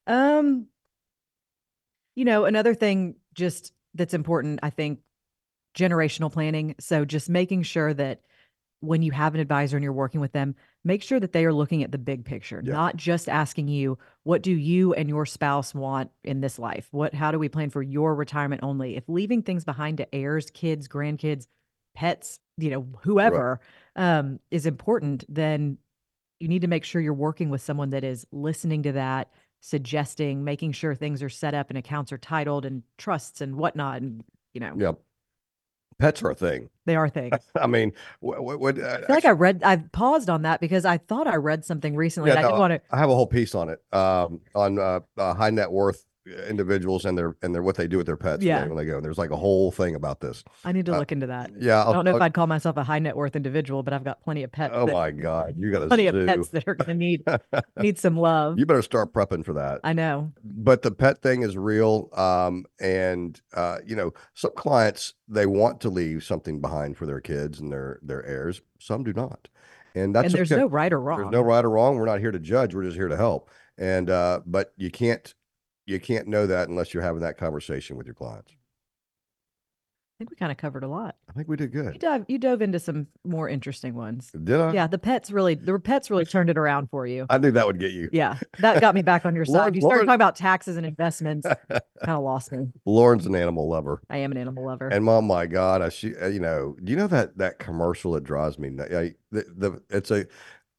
Um, 0.08 0.68
you 2.16 2.26
know, 2.26 2.44
another 2.46 2.74
thing 2.74 3.16
just 3.34 3.72
that's 3.94 4.14
important, 4.14 4.60
I 4.62 4.70
think, 4.70 5.00
generational 5.78 6.32
planning. 6.32 6.76
So 6.80 7.06
just 7.06 7.30
making 7.30 7.64
sure 7.64 7.94
that 7.94 8.22
when 8.82 9.02
you 9.02 9.12
have 9.12 9.36
an 9.36 9.42
advisor 9.42 9.78
and 9.78 9.84
you're 9.84 9.94
working 9.94 10.22
with 10.22 10.34
them, 10.34 10.56
make 10.84 11.04
sure 11.04 11.20
that 11.20 11.34
they 11.34 11.46
are 11.46 11.54
looking 11.54 11.84
at 11.84 11.92
the 11.92 11.98
big 11.98 12.26
picture, 12.26 12.62
Yeah. 12.62 12.74
not 12.74 12.96
just 12.96 13.28
asking 13.28 13.70
you, 13.70 13.98
what 14.24 14.44
do 14.44 14.52
you 14.52 14.94
and 14.94 15.10
your 15.10 15.26
spouse 15.26 15.74
want 15.74 16.12
in 16.24 16.42
this 16.42 16.60
life? 16.60 16.88
What 16.92 17.14
how 17.14 17.32
do 17.32 17.40
we 17.40 17.50
plan 17.50 17.72
for 17.72 17.82
your 17.84 18.16
retirement 18.16 18.64
only? 18.64 18.96
If 18.96 19.10
leaving 19.10 19.42
things 19.44 19.66
behind 19.66 19.98
to 19.98 20.16
heirs, 20.16 20.52
kids, 20.52 20.88
grandkids, 20.88 21.48
pets, 21.96 22.40
you 22.58 22.70
know, 22.70 22.88
whoever 23.02 23.60
um 23.96 24.40
is 24.52 24.66
important, 24.68 25.26
then 25.30 25.80
you 26.40 26.48
need 26.48 26.62
to 26.62 26.68
make 26.68 26.84
sure 26.84 27.02
you're 27.02 27.14
working 27.14 27.50
with 27.50 27.62
someone 27.62 27.90
that 27.92 28.04
is 28.04 28.28
listening 28.32 28.84
to 28.84 28.92
that, 28.94 29.32
suggesting, 29.62 30.44
making 30.44 30.72
sure 30.72 30.94
things 30.96 31.24
are 31.24 31.30
set 31.30 31.54
up 31.54 31.70
and 31.70 31.78
accounts 31.78 32.12
are 32.12 32.18
titled 32.18 32.66
and 32.66 32.84
trusts 32.98 33.42
and 33.42 33.56
whatnot. 33.56 34.02
And, 34.02 34.24
you 34.54 34.60
know, 34.62 34.80
Yep. 34.80 35.02
Pets 36.00 36.22
are 36.24 36.32
a 36.32 36.36
thing. 36.36 36.70
they 36.86 36.96
are 36.96 37.10
things. 37.10 37.38
I 37.56 37.68
mean, 37.68 37.94
what? 38.20 38.44
what, 38.44 38.60
what 38.60 38.80
uh, 38.80 39.00
I 39.04 39.06
feel 39.06 39.16
like 39.16 39.26
I 39.26 39.32
read, 39.32 39.62
I 39.64 39.78
paused 39.78 40.30
on 40.30 40.44
that 40.44 40.60
because 40.60 40.86
I 40.86 40.98
thought 40.98 41.28
I 41.28 41.36
read 41.36 41.66
something 41.66 41.96
recently. 41.96 42.30
Yeah, 42.30 42.38
and 42.38 42.46
I 42.46 42.50
didn't 42.50 42.60
want 42.60 42.74
to. 42.74 42.82
I 42.92 42.98
have 42.98 43.10
a 43.10 43.16
whole 43.16 43.28
piece 43.28 43.56
on 43.56 43.70
it. 43.70 43.82
Um, 43.94 44.42
on 44.56 44.80
uh, 44.80 45.00
uh, 45.18 45.34
high 45.34 45.50
net 45.50 45.72
worth 45.72 46.06
individuals 46.48 47.06
and 47.06 47.18
their 47.18 47.36
and 47.42 47.54
their 47.54 47.64
what 47.64 47.76
they 47.76 47.88
do 47.88 47.98
with 47.98 48.06
their 48.06 48.18
pets 48.18 48.44
Yeah. 48.44 48.66
when 48.66 48.78
they 48.78 48.86
go. 48.86 48.98
And 48.98 49.06
there's 49.06 49.18
like 49.18 49.32
a 49.32 49.36
whole 49.36 49.72
thing 49.72 49.96
about 49.96 50.20
this. 50.20 50.44
I 50.64 50.72
need 50.72 50.86
to 50.88 50.96
uh, 50.96 51.00
look 51.00 51.12
into 51.12 51.28
that. 51.28 51.52
Yeah. 51.60 51.86
I 51.86 51.94
don't 51.94 52.06
know 52.06 52.16
if 52.16 52.22
I'd 52.22 52.34
call 52.34 52.48
myself 52.48 52.78
a 52.78 52.84
high 52.84 53.00
net 53.00 53.16
worth 53.16 53.36
individual, 53.36 53.84
but 53.84 53.94
I've 53.94 54.04
got 54.04 54.22
plenty 54.22 54.44
of 54.44 54.52
pets. 54.52 54.74
Oh 54.76 54.86
that, 54.86 54.94
my 54.94 55.12
God, 55.12 55.56
you 55.58 55.72
got 55.72 55.88
plenty 55.88 56.08
of 56.08 56.28
pets 56.28 56.50
that 56.50 56.68
are 56.68 56.76
going 56.76 56.88
to 56.88 56.94
need 56.94 57.24
need 57.78 57.98
some 58.00 58.18
love. 58.18 58.60
you 58.60 58.66
better 58.66 58.82
start 58.82 59.14
prepping 59.14 59.46
for 59.46 59.54
that. 59.54 59.80
I 59.84 59.94
know. 59.94 60.32
But 60.44 60.82
the 60.82 60.92
pet 60.92 61.22
thing 61.22 61.44
is 61.44 61.58
real. 61.58 62.10
Um, 62.14 62.66
and 62.80 63.40
uh, 63.54 63.80
you 63.86 63.96
know, 63.96 64.14
some 64.34 64.52
clients 64.56 65.14
they 65.28 65.46
want 65.46 65.82
to 65.82 65.90
leave 65.90 66.24
something 66.24 66.62
behind 66.62 66.98
for 66.98 67.06
their 67.06 67.22
kids 67.22 67.60
and 67.60 67.72
their 67.72 68.00
their 68.02 68.26
heirs. 68.26 68.62
Some 68.80 69.04
do 69.04 69.14
not, 69.14 69.48
and 69.96 70.16
that's 70.16 70.28
and 70.28 70.34
there's 70.34 70.52
okay. 70.52 70.62
no 70.62 70.68
right 70.68 70.92
or 70.92 71.02
wrong. 71.02 71.20
There's 71.20 71.32
no 71.32 71.42
right 71.42 71.64
or 71.64 71.70
wrong. 71.70 71.98
We're 71.98 72.06
not 72.06 72.20
here 72.20 72.32
to 72.32 72.40
judge. 72.40 72.74
We're 72.76 72.84
just 72.84 72.98
here 72.98 73.08
to 73.08 73.18
help. 73.18 73.50
And 73.78 74.10
uh, 74.10 74.42
but 74.46 74.74
you 74.78 74.90
can't 74.90 75.34
you 75.88 76.00
can't 76.00 76.28
know 76.28 76.46
that 76.46 76.70
unless 76.70 76.94
you're 76.94 77.02
having 77.04 77.22
that 77.22 77.38
conversation 77.38 77.96
with 77.98 78.06
your 78.06 78.14
clients. 78.16 78.52
I 80.20 80.24
think 80.24 80.32
we 80.32 80.36
kind 80.36 80.52
of 80.52 80.58
covered 80.58 80.84
a 80.84 80.88
lot. 80.88 81.16
I 81.30 81.34
think 81.34 81.48
we 81.48 81.56
did 81.58 81.72
You 81.76 81.84
good. 81.84 82.00
dive, 82.00 82.26
you 82.28 82.40
dove 82.40 82.64
into 82.64 82.80
some 82.80 83.06
more 83.24 83.48
interesting 83.48 83.94
ones. 83.94 84.32
Did 84.32 84.60
I? 84.60 84.74
Yeah, 84.74 84.88
the 84.88 84.98
pets 84.98 85.30
really, 85.30 85.54
the 85.54 85.78
pets 85.78 86.10
really 86.10 86.26
turned 86.26 86.50
it 86.50 86.58
around 86.58 86.90
for 86.90 87.06
you. 87.06 87.28
I 87.30 87.38
knew 87.38 87.52
that 87.52 87.68
would 87.68 87.80
get 87.80 87.92
you. 87.92 88.10
Yeah, 88.12 88.40
that 88.58 88.82
got 88.82 88.96
me 88.96 89.04
back 89.04 89.28
on 89.28 89.36
your 89.36 89.46
Lauren- 89.46 89.66
side. 89.66 89.76
You 89.76 89.82
started 89.82 89.94
Lauren- 89.98 90.06
talking 90.08 90.16
about 90.16 90.36
taxes 90.36 90.76
and 90.76 90.88
investments, 90.88 91.46
kind 91.70 91.82
of 92.08 92.24
lost 92.24 92.52
me. 92.52 92.66
Lauren's 92.88 93.28
an 93.28 93.36
animal 93.36 93.70
lover. 93.70 94.02
I 94.10 94.18
am 94.18 94.32
an 94.32 94.40
animal 94.40 94.66
lover. 94.66 94.88
And 94.88 95.08
oh 95.08 95.22
my 95.22 95.46
God, 95.46 95.84
I 95.84 95.90
she, 95.90 96.16
uh, 96.16 96.30
you 96.30 96.40
know, 96.40 96.76
do 96.84 96.92
you 96.92 96.98
know 96.98 97.08
that 97.08 97.38
that 97.38 97.60
commercial 97.60 98.14
that 98.14 98.24
drives 98.24 98.58
me? 98.58 98.70
I, 98.70 99.14
the, 99.32 99.46
the 99.56 99.82
it's 99.92 100.10
a 100.10 100.26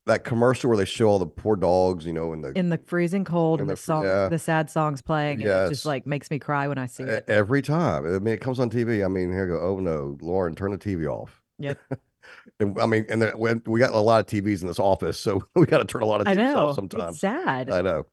that 0.08 0.24
commercial 0.24 0.68
where 0.68 0.76
they 0.76 0.84
show 0.84 1.06
all 1.06 1.18
the 1.18 1.26
poor 1.26 1.56
dogs, 1.56 2.04
you 2.04 2.12
know, 2.12 2.32
in 2.32 2.42
the 2.42 2.52
In 2.58 2.68
the 2.68 2.78
freezing 2.78 3.24
cold 3.24 3.60
and 3.60 3.68
the 3.68 3.74
the 3.74 3.80
song, 3.80 4.04
yeah. 4.04 4.28
the 4.28 4.38
sad 4.38 4.68
songs 4.68 5.00
playing, 5.00 5.42
and 5.42 5.50
it 5.50 5.68
just 5.70 5.86
like 5.86 6.06
makes 6.06 6.30
me 6.30 6.38
cry 6.38 6.66
when 6.68 6.78
I 6.78 6.86
see 6.86 7.04
it. 7.04 7.24
every 7.28 7.62
time. 7.62 8.04
I 8.04 8.18
mean, 8.18 8.34
it 8.34 8.40
comes 8.40 8.58
on 8.58 8.70
TV. 8.70 9.04
I 9.04 9.08
mean, 9.08 9.30
here 9.30 9.46
go. 9.46 9.60
Oh 9.60 9.78
no, 9.78 10.18
Lauren, 10.20 10.54
turn 10.54 10.72
the 10.72 10.78
TV 10.78 11.06
off. 11.06 11.40
Yep. 11.58 11.78
and 12.60 12.78
I 12.80 12.86
mean, 12.86 13.06
and 13.08 13.22
then 13.22 13.38
when 13.38 13.62
we 13.66 13.78
got 13.78 13.92
a 13.92 13.98
lot 13.98 14.20
of 14.20 14.26
TVs 14.26 14.62
in 14.62 14.66
this 14.68 14.78
office, 14.78 15.18
so 15.18 15.42
we 15.54 15.66
got 15.66 15.78
to 15.78 15.84
turn 15.84 16.02
a 16.02 16.06
lot 16.06 16.20
of 16.20 16.26
I 16.28 16.34
TVs 16.34 16.36
know. 16.52 16.68
off 16.68 16.74
sometimes. 16.76 17.12
It's 17.12 17.20
sad. 17.20 17.70
I 17.70 17.80
know. 17.82 18.04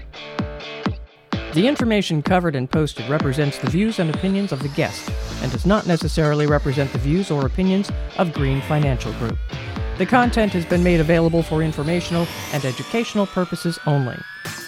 The 1.52 1.68
information 1.68 2.23
covered 2.23 2.56
and 2.56 2.71
posted 2.71 3.06
represents 3.11 3.59
the 3.59 3.68
views 3.68 3.99
and 3.99 4.09
opinions 4.14 4.52
of 4.52 4.62
the 4.62 4.71
guest 4.71 5.11
and 5.42 5.52
does 5.52 5.66
not 5.66 5.87
necessarily 5.87 6.47
represent 6.47 6.90
the 6.92 6.99
views 6.99 7.30
or 7.30 7.45
opinions 7.45 7.90
of 8.16 8.33
Green 8.33 8.62
Financial 8.62 9.12
Group. 9.14 9.38
The 9.99 10.06
content 10.06 10.54
has 10.54 10.64
been 10.64 10.83
made 10.83 11.00
available 11.00 11.42
for 11.42 11.62
informational 11.62 12.26
and 12.54 12.64
educational 12.64 13.26
purposes 13.26 13.78
only. 13.87 14.16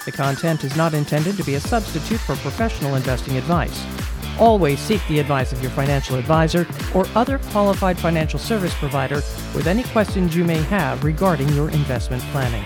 The 0.05 0.12
content 0.12 0.62
is 0.62 0.77
not 0.77 0.93
intended 0.93 1.38
to 1.38 1.45
be 1.45 1.55
a 1.55 1.61
substitute 1.61 2.21
for 2.21 2.37
professional 2.37 2.97
investing 2.97 3.38
advice. 3.38 3.83
Always 4.38 4.78
seek 4.78 5.00
the 5.09 5.18
advice 5.18 5.52
of 5.52 5.61
your 5.61 5.71
financial 5.73 6.16
advisor 6.16 6.66
or 6.95 7.07
other 7.16 7.38
qualified 7.50 7.99
financial 7.99 8.38
service 8.38 8.75
provider 8.75 9.16
with 9.54 9.66
any 9.66 9.83
questions 9.85 10.37
you 10.37 10.45
may 10.45 10.62
have 10.64 11.02
regarding 11.02 11.49
your 11.50 11.71
investment 11.71 12.23
planning. 12.30 12.64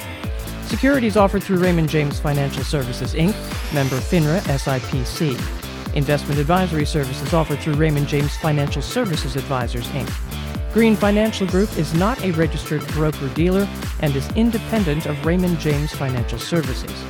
Securities 0.66 1.16
offered 1.16 1.42
through 1.42 1.58
Raymond 1.58 1.88
James 1.88 2.18
Financial 2.18 2.62
Services 2.62 3.14
Inc., 3.14 3.34
member 3.72 3.96
FINRA 3.96 4.40
SIPC. 4.40 5.94
Investment 5.94 6.40
advisory 6.40 6.86
services 6.86 7.32
offered 7.32 7.58
through 7.58 7.74
Raymond 7.74 8.06
James 8.06 8.36
Financial 8.36 8.82
Services 8.82 9.36
Advisors 9.36 9.86
Inc. 9.88 10.10
Green 10.72 10.96
Financial 10.96 11.46
Group 11.46 11.76
is 11.76 11.92
not 11.94 12.22
a 12.22 12.32
registered 12.32 12.86
broker 12.88 13.28
dealer 13.30 13.68
and 14.00 14.14
is 14.16 14.30
independent 14.32 15.06
of 15.06 15.24
Raymond 15.24 15.58
James 15.58 15.92
Financial 15.92 16.38
Services. 16.38 17.04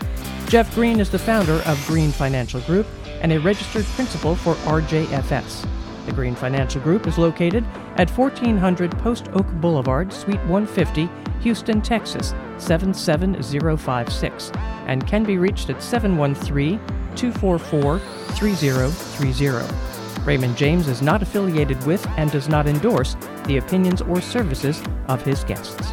Jeff 0.48 0.72
Green 0.74 0.98
is 0.98 1.10
the 1.10 1.18
founder 1.18 1.62
of 1.66 1.84
Green 1.86 2.10
Financial 2.10 2.60
Group 2.62 2.86
and 3.22 3.32
a 3.32 3.40
registered 3.40 3.86
principal 3.86 4.36
for 4.36 4.54
RJFS. 4.66 5.66
The 6.06 6.12
Green 6.12 6.34
Financial 6.34 6.80
Group 6.82 7.06
is 7.06 7.16
located 7.16 7.64
at 7.96 8.10
1400 8.10 8.98
Post 8.98 9.28
Oak 9.32 9.46
Boulevard, 9.54 10.12
Suite 10.12 10.40
150, 10.46 11.08
Houston, 11.40 11.80
Texas 11.80 12.34
77056, 12.58 14.50
and 14.86 15.06
can 15.06 15.24
be 15.24 15.38
reached 15.38 15.70
at 15.70 15.82
713 15.82 16.78
244 17.14 17.98
3030. 17.98 19.74
Raymond 20.24 20.56
James 20.56 20.88
is 20.88 21.02
not 21.02 21.22
affiliated 21.22 21.84
with 21.84 22.06
and 22.16 22.30
does 22.30 22.48
not 22.48 22.66
endorse 22.66 23.16
the 23.46 23.58
opinions 23.58 24.02
or 24.02 24.20
services 24.20 24.82
of 25.08 25.24
his 25.24 25.42
guests. 25.44 25.92